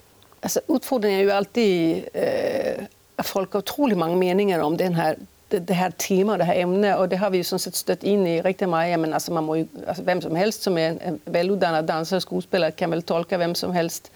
Altså, 0.42 0.60
udfordringen 0.68 1.20
er 1.20 1.24
jo 1.24 1.30
altid, 1.30 1.96
øh, 1.96 2.86
at 3.18 3.24
folk 3.24 3.52
har 3.52 3.58
utrolig 3.58 3.98
mange 3.98 4.16
meninger 4.16 4.62
om 4.62 4.78
den 4.78 4.94
her 4.94 5.14
det, 5.50 5.68
det 5.68 5.76
her 5.76 5.90
tema, 5.98 6.36
det 6.36 6.46
her 6.46 6.62
emne, 6.62 6.96
og 6.96 7.10
det 7.10 7.18
har 7.18 7.30
vi 7.30 7.36
jo 7.36 7.44
sådan 7.44 7.58
set 7.58 7.76
stødt 7.76 8.02
ind 8.02 8.28
i 8.28 8.40
rigtig 8.40 8.68
meget. 8.68 8.90
Jamen, 8.90 9.12
altså, 9.12 9.32
man 9.32 9.44
må 9.44 9.54
jo, 9.54 9.66
altså, 9.86 10.02
hvem 10.02 10.20
som 10.20 10.36
helst, 10.36 10.62
som 10.62 10.78
er 10.78 10.88
en 10.88 11.20
veluddannet 11.26 11.88
danser 11.88 12.16
og 12.16 12.22
skuespiller, 12.22 12.70
kan 12.70 12.90
vel 12.90 13.02
tolke 13.02 13.36
hvem 13.36 13.54
som 13.54 13.72
helst 13.72 14.10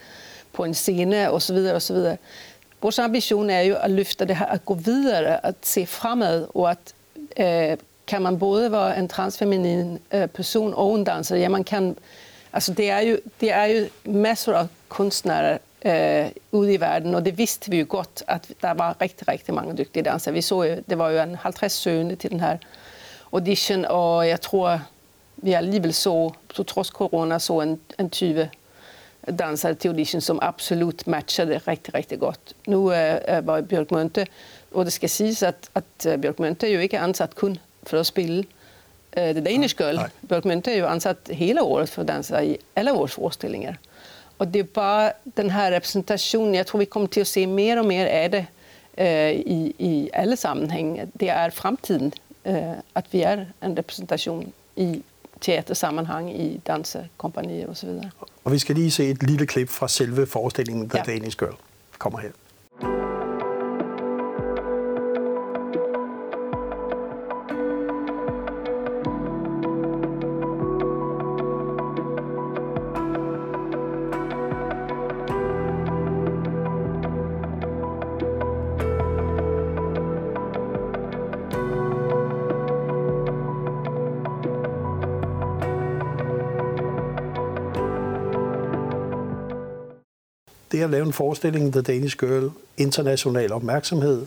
på 0.53 0.65
en 0.65 0.75
scene, 0.75 1.31
og 1.31 1.43
så 1.43 1.53
videre, 1.53 1.75
og 1.75 1.83
så 1.83 1.93
videre. 1.93 2.17
Vores 2.83 2.99
ambition 2.99 3.51
er 3.51 3.61
jo 3.61 3.77
at 3.77 3.91
løfte 3.91 4.25
det 4.25 4.37
her, 4.37 4.47
at 4.47 4.65
gå 4.65 4.75
videre, 4.75 5.47
at 5.47 5.55
se 5.63 5.87
fremad, 5.87 6.47
og 6.55 6.71
at 6.71 6.79
øh, 7.39 7.77
kan 8.07 8.23
man 8.23 8.39
både 8.39 8.73
være 8.73 8.99
en 8.99 9.09
transfeminin 9.09 9.99
øh, 10.13 10.29
person 10.29 10.75
og 10.75 10.95
en 10.95 11.05
danser. 11.05 11.37
Ja, 11.37 11.49
man 11.49 11.65
kan, 11.65 11.97
altså 12.53 12.75
det, 12.75 12.91
er 12.91 13.01
jo, 13.01 13.19
det 13.41 13.53
er 13.53 13.65
jo 13.65 13.87
masser 14.05 14.55
af 14.55 14.67
kunstnere 14.89 15.59
øh, 15.85 16.27
ude 16.53 16.75
i 16.75 16.81
verden, 16.81 17.15
og 17.15 17.25
det 17.25 17.39
vidste 17.39 17.71
vi 17.71 17.79
jo 17.79 17.87
godt, 17.89 18.23
at 18.27 18.49
der 18.63 18.71
var 18.71 18.97
rigtig, 19.01 19.29
rigtig 19.29 19.55
mange 19.55 19.77
dygtige 19.77 20.03
dansere. 20.03 20.35
Vi 20.35 20.41
så 20.41 20.63
jo, 20.63 20.77
det 20.91 20.99
var 20.99 21.11
jo 21.11 21.23
en 21.23 21.37
50 21.37 21.73
søgende 21.73 22.17
til 22.17 22.31
den 22.31 22.41
her 22.41 22.57
audition, 23.33 23.85
og 23.85 24.29
jeg 24.29 24.41
tror, 24.41 24.81
vi 25.37 25.53
alligevel 25.53 25.95
så, 25.95 26.31
så 26.55 26.63
trods 26.63 26.89
corona, 26.89 27.39
så 27.39 27.61
en, 27.61 27.81
en 27.99 28.11
20 28.11 28.49
dansare 29.39 29.75
till 29.75 29.91
audition 29.91 30.21
som 30.21 30.39
absolut 30.43 31.07
matchade 31.07 31.59
riktigt, 31.59 31.95
riktigt 31.95 32.21
gott. 32.21 32.55
Nu 32.67 32.95
äh, 32.95 33.45
var 33.45 33.61
Björk 33.61 33.91
Mönte, 33.91 34.27
och 34.73 34.85
det 34.85 34.91
ska 34.91 35.09
sägas 35.09 35.43
att, 35.43 35.71
att 35.73 36.07
uh, 36.07 36.17
Björk 36.17 36.39
Mönte 36.39 36.67
är 36.67 36.71
ju 36.71 36.83
inte 36.83 37.01
ansatt 37.01 37.35
kun 37.35 37.59
för 37.83 37.97
att 37.97 38.07
spela 38.07 38.43
uh, 38.43 38.45
The 39.13 39.41
Danish 39.41 39.81
Girl. 39.81 39.97
Nej. 39.97 40.09
Björk 40.21 40.45
Mönte 40.45 40.73
är 40.73 40.77
ju 40.77 40.87
ansatt 40.87 41.29
hela 41.29 41.63
året 41.63 41.91
för 41.91 42.03
att 42.03 42.09
dansa 42.09 42.45
i 42.45 42.59
alla 42.75 42.93
våra 42.93 43.09
föreställningar. 43.09 43.79
Och 44.39 44.49
det 44.49 44.59
är 44.59 44.67
bara 44.75 45.13
den 45.25 45.51
här 45.51 45.71
representationen, 45.71 46.55
jag 46.55 46.67
tror 46.67 46.79
vi 46.79 46.87
kommer 46.87 47.07
till 47.07 47.23
att 47.23 47.29
se 47.29 47.47
mer 47.47 47.79
och 47.79 47.87
mer 47.87 48.25
av 48.25 48.31
det 48.31 48.47
uh, 49.01 49.31
i, 49.31 49.73
i 49.79 50.11
alla 50.13 50.37
sammanhang. 50.37 51.03
Det 51.13 51.29
är 51.29 51.51
framtiden, 51.51 52.13
uh, 52.49 52.73
att 52.93 53.07
vi 53.11 53.23
är 53.23 53.53
en 53.61 53.77
representation 53.77 54.53
i 54.75 55.03
teatersammanhang, 55.41 56.31
i 56.31 56.61
dansekompanier 56.67 57.67
och 57.67 57.77
så 57.77 57.87
vidare. 57.87 58.11
Og 58.45 58.53
vi 58.53 58.59
skal 58.59 58.77
lige 58.77 58.91
se 58.91 59.11
et 59.11 59.23
lille 59.23 59.47
klip 59.47 59.69
fra 59.69 59.89
selve 59.89 60.27
forestillingen 60.27 60.91
The 60.91 60.99
ja. 60.99 61.05
Danish 61.13 61.37
Girl. 61.43 61.55
Kommer 61.99 62.19
her. 62.19 63.18
Det 90.79 90.85
at 90.85 90.91
lave 90.91 91.07
en 91.07 91.13
forestilling, 91.13 91.73
The 91.73 91.83
Danish 91.83 92.17
Girl, 92.17 92.51
international 92.77 93.53
opmærksomhed. 93.53 94.27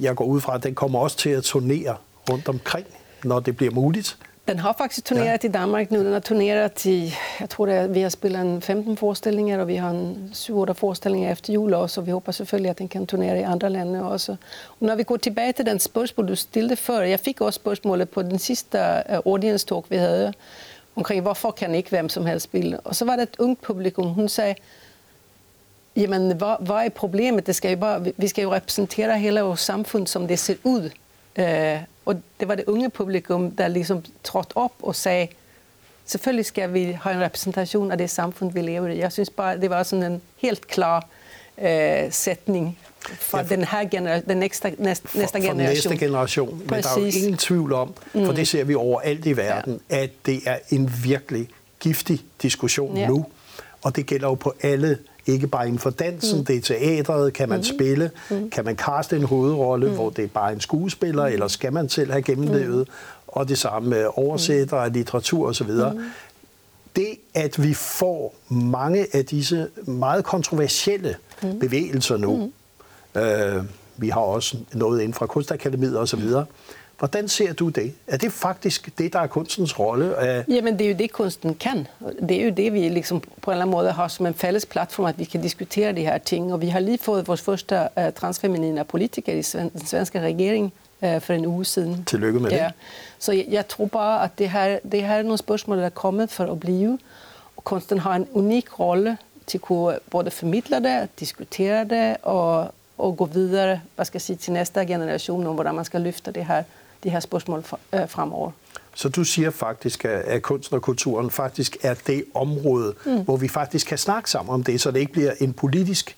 Jeg 0.00 0.16
går 0.16 0.24
ud 0.24 0.40
fra, 0.40 0.54
at 0.54 0.62
den 0.62 0.74
kommer 0.74 0.98
også 0.98 1.16
til 1.16 1.30
at 1.30 1.42
turnere 1.42 1.96
rundt 2.30 2.48
omkring, 2.48 2.86
når 3.24 3.40
det 3.40 3.56
bliver 3.56 3.72
muligt. 3.72 4.18
Den 4.48 4.58
har 4.58 4.74
faktisk 4.78 5.04
turneret 5.04 5.44
ja. 5.44 5.48
i 5.48 5.52
Danmark 5.52 5.90
nu. 5.90 5.98
Den 5.98 6.12
har 6.12 6.20
turneret 6.20 6.86
i, 6.86 7.12
jeg 7.40 7.50
tror 7.50 7.66
det 7.66 7.74
er, 7.74 7.86
vi 7.86 8.00
har 8.00 8.08
spillet 8.08 8.40
en 8.40 8.62
15 8.62 8.96
forestillinger, 8.96 9.60
og 9.60 9.68
vi 9.68 9.74
har 9.74 9.90
en 9.90 10.30
7-8 10.34 10.72
forestillinger 10.72 11.32
efter 11.32 11.52
jul 11.52 11.74
også, 11.74 12.00
og 12.00 12.06
vi 12.06 12.10
håber 12.10 12.32
selvfølgelig, 12.32 12.70
at 12.70 12.78
den 12.78 12.88
kan 12.88 13.06
turnere 13.06 13.38
i 13.38 13.42
andre 13.42 13.70
lande 13.70 14.04
også. 14.04 14.32
Og 14.80 14.86
når 14.86 14.94
vi 14.94 15.02
går 15.02 15.16
tilbage 15.16 15.52
til 15.52 15.66
den 15.66 15.80
spørgsmål, 15.80 16.28
du 16.28 16.34
stillede 16.34 16.76
før, 16.76 17.00
jeg 17.00 17.20
fik 17.20 17.40
også 17.40 17.56
spørgsmålet 17.56 18.08
på 18.08 18.22
den 18.22 18.38
sidste 18.38 18.78
uh, 18.78 19.14
audience 19.14 19.66
talk, 19.66 19.84
vi 19.90 19.96
havde, 19.96 20.32
omkring 20.96 21.22
hvorfor 21.22 21.50
kan 21.50 21.74
ikke 21.74 21.90
hvem 21.90 22.08
som 22.08 22.26
helst 22.26 22.44
spille. 22.44 22.80
Og 22.80 22.96
så 22.96 23.04
var 23.04 23.16
der 23.16 23.22
et 23.22 23.36
ungt 23.38 23.62
publikum, 23.62 24.06
hun 24.06 24.28
sagde, 24.28 24.54
Jamen, 25.96 26.36
hvad, 26.36 26.66
hvad 26.66 26.76
er 26.76 26.88
problemet? 26.88 27.46
Det 27.46 27.56
skal 27.56 27.70
jo 27.70 27.76
bare, 27.76 28.06
vi 28.16 28.28
skal 28.28 28.42
jo 28.42 28.54
repræsentere 28.54 29.18
hele 29.18 29.40
vores 29.40 29.60
samfund, 29.60 30.06
som 30.06 30.28
det 30.28 30.38
ser 30.38 30.54
ud. 30.64 30.90
Uh, 31.38 31.82
og 32.04 32.22
det 32.40 32.48
var 32.48 32.54
det 32.54 32.64
unge 32.66 32.90
publikum, 32.90 33.50
der 33.50 33.68
ligesom 33.68 34.04
trådte 34.24 34.56
op 34.56 34.72
og 34.82 34.96
sagde, 34.96 35.28
selvfølgelig 36.06 36.46
skal 36.46 36.72
vi 36.74 36.98
have 37.02 37.16
en 37.16 37.20
repræsentation 37.22 37.92
af 37.92 37.98
det 37.98 38.10
samfund, 38.10 38.52
vi 38.52 38.60
lever 38.60 38.88
i. 38.88 38.98
Jeg 38.98 39.12
synes 39.12 39.30
bare, 39.30 39.60
det 39.60 39.70
var 39.70 39.82
sådan 39.82 40.12
en 40.12 40.22
helt 40.36 40.66
klar 40.66 41.06
uh, 41.58 41.64
sætning 42.10 42.78
for 43.18 43.38
ja, 43.38 43.44
den 43.44 43.64
her 43.64 43.84
genera- 43.84 44.28
den 44.28 44.36
næste, 44.36 44.74
næste, 44.78 45.08
for, 45.08 45.18
næste 45.18 45.40
generation. 45.40 45.82
For 45.82 45.90
næste 45.90 46.06
generation. 46.06 46.58
Men 46.58 46.66
Præcis. 46.66 46.84
der 46.84 47.00
er 47.00 47.00
jo 47.00 47.06
ingen 47.06 47.36
tvivl 47.36 47.72
om, 47.72 47.94
for 48.12 48.18
mm. 48.18 48.34
det 48.34 48.48
ser 48.48 48.64
vi 48.64 48.74
overalt 48.74 49.26
i 49.26 49.36
verden, 49.36 49.80
ja. 49.90 50.02
at 50.02 50.10
det 50.26 50.40
er 50.46 50.58
en 50.70 50.92
virkelig 51.04 51.48
giftig 51.80 52.20
diskussion 52.42 52.96
ja. 52.96 53.08
nu. 53.08 53.26
Og 53.82 53.96
det 53.96 54.06
gælder 54.06 54.28
jo 54.28 54.34
på 54.34 54.54
alle 54.62 54.98
ikke 55.32 55.46
bare 55.46 55.66
inden 55.66 55.78
for 55.78 55.90
dansen, 55.90 56.38
mm. 56.38 56.44
det 56.44 56.56
er 56.56 56.60
teatret, 56.60 57.32
kan 57.32 57.48
man 57.48 57.58
mm. 57.58 57.64
spille, 57.64 58.10
mm. 58.30 58.50
kan 58.50 58.64
man 58.64 58.76
kaste 58.76 59.16
en 59.16 59.22
hovedrolle, 59.22 59.88
mm. 59.88 59.94
hvor 59.94 60.10
det 60.10 60.24
er 60.24 60.28
bare 60.28 60.52
en 60.52 60.60
skuespiller, 60.60 61.26
mm. 61.26 61.32
eller 61.32 61.48
skal 61.48 61.72
man 61.72 61.88
selv 61.88 62.10
have 62.10 62.22
gennemlevet, 62.22 62.88
mm. 62.88 62.94
og 63.28 63.48
det 63.48 63.58
samme 63.58 63.88
med 63.90 64.06
oversætter 64.14 64.86
mm. 64.86 64.92
litteratur 64.92 65.48
osv. 65.48 65.70
Mm. 65.70 66.04
Det, 66.96 67.08
at 67.34 67.62
vi 67.62 67.74
får 67.74 68.34
mange 68.48 69.06
af 69.12 69.24
disse 69.24 69.68
meget 69.86 70.24
kontroversielle 70.24 71.16
mm. 71.42 71.58
bevægelser 71.58 72.16
nu, 72.16 72.50
mm. 73.14 73.20
øh, 73.20 73.64
vi 73.96 74.08
har 74.08 74.20
også 74.20 74.56
noget 74.72 75.00
inden 75.00 75.14
fra 75.14 75.26
Kunstakademiet 75.26 75.98
osv., 75.98 76.22
Hvordan 77.00 77.28
ser 77.28 77.52
du 77.52 77.68
det? 77.68 77.92
Er 78.06 78.16
det 78.16 78.32
faktisk 78.32 78.98
det, 78.98 79.12
der 79.12 79.18
er 79.18 79.26
kunstens 79.26 79.78
rolle? 79.78 80.14
Jamen, 80.48 80.78
det 80.78 80.84
er 80.84 80.90
jo 80.90 80.96
det, 80.96 81.12
kunsten 81.12 81.54
kan. 81.54 81.86
Det 82.28 82.40
er 82.40 82.44
jo 82.44 82.50
det, 82.50 82.72
vi 82.72 82.88
liksom 82.88 83.20
på 83.20 83.50
en 83.50 83.54
eller 83.54 83.64
anden 83.64 83.72
måde 83.72 83.92
har 83.92 84.08
som 84.08 84.26
en 84.26 84.34
fælles 84.34 84.66
platform, 84.66 85.06
at 85.06 85.18
vi 85.18 85.24
kan 85.24 85.42
diskutere 85.42 85.92
de 85.92 86.00
her 86.00 86.18
ting. 86.18 86.52
Og 86.52 86.60
vi 86.60 86.68
har 86.68 86.80
lige 86.80 86.98
fået 86.98 87.28
vores 87.28 87.40
første 87.40 87.88
uh, 87.96 88.02
transfeminine 88.16 88.84
politiker 88.84 89.32
i 89.32 89.42
den 89.52 89.86
svenske 89.86 90.20
regering 90.20 90.72
uh, 91.00 91.20
for 91.20 91.32
en 91.32 91.46
uge 91.46 91.64
siden. 91.64 92.04
Tillykke 92.04 92.40
med 92.40 92.50
ja. 92.50 92.64
det. 92.64 92.72
Så 93.18 93.32
jeg, 93.32 93.46
jeg 93.48 93.68
tror 93.68 93.86
bare, 93.86 94.24
at 94.24 94.30
det 94.38 94.50
her, 94.50 94.78
det 94.92 95.02
her 95.02 95.14
er 95.14 95.22
nogle 95.22 95.38
spørgsmål, 95.38 95.78
der 95.78 95.84
er 95.84 95.88
kommet 95.88 96.30
for 96.30 96.52
at 96.52 96.60
blive. 96.60 96.98
Og 97.56 97.64
kunsten 97.64 97.98
har 97.98 98.16
en 98.16 98.26
unik 98.32 98.80
rolle 98.80 99.18
til 99.46 99.58
at 99.58 99.62
kunne 99.62 99.98
både 100.10 100.30
formidle 100.30 100.76
det, 100.76 101.08
diskutere 101.20 101.84
det 101.84 102.16
og, 102.22 102.74
og 102.98 103.16
gå 103.16 103.24
videre 103.24 103.80
hvad 103.96 104.04
skal 104.04 104.18
jeg 104.18 104.22
sige, 104.22 104.36
til 104.36 104.52
næste 104.52 104.86
generation 104.86 105.46
om, 105.46 105.54
hvordan 105.54 105.74
man 105.74 105.84
skal 105.84 106.00
løfte 106.00 106.32
det 106.32 106.44
her 106.44 106.62
de 107.04 107.10
her 107.10 107.20
spørgsmål 107.20 107.64
øh, 107.92 108.08
fremover. 108.08 108.50
Så 108.94 109.08
du 109.08 109.24
siger 109.24 109.50
faktisk, 109.50 110.04
at 110.04 110.42
kunsten 110.42 110.76
og 110.76 110.82
kulturen 110.82 111.30
faktisk 111.30 111.76
er 111.82 111.94
det 112.06 112.24
område, 112.34 112.94
mm. 113.06 113.24
hvor 113.24 113.36
vi 113.36 113.48
faktisk 113.48 113.86
kan 113.86 113.98
snakke 113.98 114.30
sammen 114.30 114.54
om 114.54 114.64
det, 114.64 114.80
så 114.80 114.90
det 114.90 115.00
ikke 115.00 115.12
bliver 115.12 115.32
en 115.40 115.52
politisk 115.52 116.16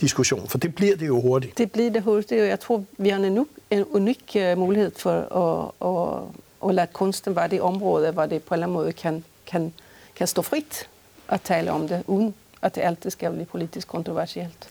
diskussion, 0.00 0.48
for 0.48 0.58
det 0.58 0.74
bliver 0.74 0.96
det 0.96 1.06
jo 1.06 1.20
hurtigt. 1.20 1.58
Det 1.58 1.72
bliver 1.72 1.90
det 1.90 2.02
hurtigt, 2.02 2.40
og 2.40 2.48
jeg 2.48 2.60
tror, 2.60 2.84
vi 2.98 3.08
har 3.08 3.18
en, 3.18 3.46
en 3.70 3.84
unik 3.84 4.36
uh, 4.36 4.58
mulighed 4.58 4.92
for 4.96 5.10
at, 5.10 5.70
at, 5.88 6.68
at 6.68 6.74
lade 6.74 6.86
kunsten 6.92 7.36
være 7.36 7.48
det 7.48 7.60
område, 7.60 8.10
hvor 8.10 8.26
det 8.26 8.42
på 8.42 8.54
en 8.54 8.56
eller 8.56 8.66
anden 8.66 8.74
måde 8.74 8.92
kan, 8.92 9.24
kan, 9.46 9.72
kan 10.16 10.26
stå 10.26 10.42
frit 10.42 10.88
at 11.28 11.40
tale 11.42 11.70
om 11.70 11.88
det, 11.88 12.02
uden 12.06 12.34
at 12.62 12.74
det 12.74 12.80
altid 12.80 13.10
skal 13.10 13.32
blive 13.32 13.46
politisk 13.46 13.88
kontroversielt. 13.88 14.68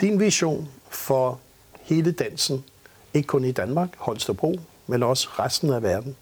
Din 0.00 0.20
vision 0.20 0.68
for 0.88 1.40
hele 1.82 2.12
dansen 2.12 2.64
ikke 3.14 3.26
kun 3.26 3.44
i 3.44 3.52
Danmark, 3.52 3.88
Holstebro, 3.96 4.60
men 4.86 5.02
også 5.02 5.28
resten 5.38 5.72
af 5.72 5.82
verden. 5.82 6.16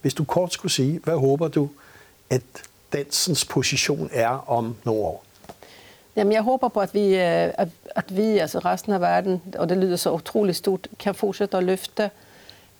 Hvis 0.00 0.14
du 0.14 0.24
kort 0.24 0.52
skulle 0.52 0.72
sige, 0.72 1.00
hvad 1.04 1.16
håber 1.16 1.48
du, 1.48 1.68
at 2.30 2.42
dansens 2.92 3.44
position 3.44 4.10
er 4.12 4.50
om 4.50 4.76
nogle 4.84 5.00
år? 5.00 5.24
Jamen, 6.16 6.32
jeg 6.32 6.42
håber 6.42 6.68
på, 6.68 6.80
at 6.80 6.94
vi, 6.94 7.14
øh, 7.14 7.52
at, 7.58 7.68
at 7.86 8.16
vi, 8.16 8.38
altså 8.38 8.58
resten 8.58 8.92
af 8.92 9.00
verden, 9.00 9.42
og 9.58 9.68
det 9.68 9.76
lyder 9.76 9.96
så 9.96 10.12
utroligt 10.12 10.56
stort, 10.56 10.88
kan 10.98 11.14
fortsætte 11.14 11.56
at 11.56 11.64
løfte 11.64 12.10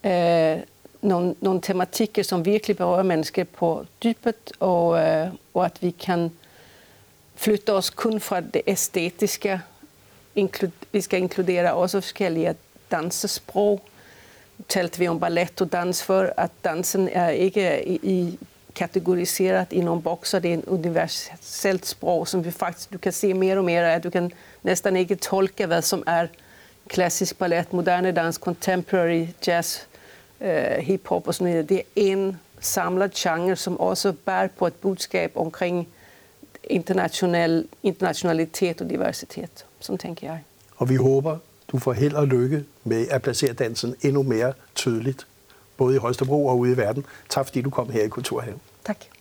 øh, 0.05 0.57
nogle, 1.03 1.35
nogle 1.40 1.61
tematikker, 1.61 2.22
som 2.22 2.44
virkelig 2.44 2.77
berører 2.77 3.03
mennesker 3.03 3.44
på 3.44 3.85
dybet, 4.03 4.53
og, 4.61 4.99
øh, 4.99 5.29
og 5.55 5.64
at 5.64 5.83
vi 5.83 5.90
kan 5.90 6.31
flytte 7.35 7.72
os 7.72 7.90
kun 7.90 8.20
fra 8.20 8.40
det 8.40 8.62
æstetiske. 8.66 9.61
Vi 10.92 11.01
skal 11.01 11.18
inkludere 11.18 11.75
også 11.75 12.01
forskellige 12.01 12.49
dansesprog. 12.90 13.81
Talte 14.68 14.99
vi 14.99 15.09
om 15.09 15.20
ballet 15.20 15.61
og 15.61 15.72
dans 15.72 16.03
for, 16.03 16.33
at 16.37 16.51
dansen 16.64 17.09
er 17.09 17.29
ikke 17.29 17.88
i, 17.88 18.38
kategoriseret 18.77 19.72
i 19.72 19.81
nogle 19.81 20.03
bokser. 20.03 20.38
Det 20.38 20.51
er 20.51 20.55
en 20.55 20.64
universelt 20.66 21.87
sprog, 21.87 22.29
som 22.29 22.44
vi 22.44 22.51
faktisk 22.51 22.92
du 22.92 22.99
kan 22.99 23.12
se 23.12 23.35
mere 23.35 23.57
og 23.59 23.64
mere 23.64 23.92
af. 23.92 24.03
Du 24.03 24.11
kan 24.11 24.33
næsten 24.62 24.96
ikke 24.96 25.14
tolke, 25.14 25.66
hvad 25.66 25.83
som 25.83 26.03
er 26.07 26.27
klassisk 26.88 27.38
ballet, 27.38 27.72
moderne 27.72 28.12
dans, 28.12 28.37
contemporary 28.37 29.27
jazz, 29.46 29.81
uh, 30.40 30.46
hip-hop 30.79 31.29
og 31.29 31.35
sådan 31.35 31.53
noget. 31.53 31.68
Det 31.68 31.79
er 31.79 31.83
en 31.96 32.40
samlet 32.61 33.12
genre, 33.14 33.57
som 33.57 33.81
også 33.81 34.12
bærer 34.12 34.49
på 34.59 34.66
et 34.66 34.75
budskab 34.75 35.33
omkring 35.37 35.88
international, 36.64 37.68
internationalitet 37.83 38.81
og 38.81 38.90
diversitet, 38.90 39.66
som 39.81 39.99
tænker 39.99 40.27
jeg. 40.27 40.40
Og 40.77 40.88
vi 40.88 40.96
håber, 40.96 41.38
du 41.77 41.81
får 41.81 41.93
held 41.93 42.15
og 42.15 42.27
lykke 42.27 42.65
med 42.85 43.09
at 43.11 43.23
placere 43.23 43.53
dansen 43.53 43.95
endnu 44.03 44.23
mere 44.23 44.53
tydeligt, 44.75 45.27
både 45.77 45.95
i 45.95 45.99
Holstebro 45.99 46.47
og 46.47 46.59
ude 46.59 46.73
i 46.73 46.77
verden. 46.77 47.07
Tak 47.29 47.47
fordi 47.47 47.61
du 47.61 47.71
kom 47.71 47.91
her 47.91 48.03
i 48.03 48.09
Kulturhaven. 48.09 48.61
Tak. 48.85 49.16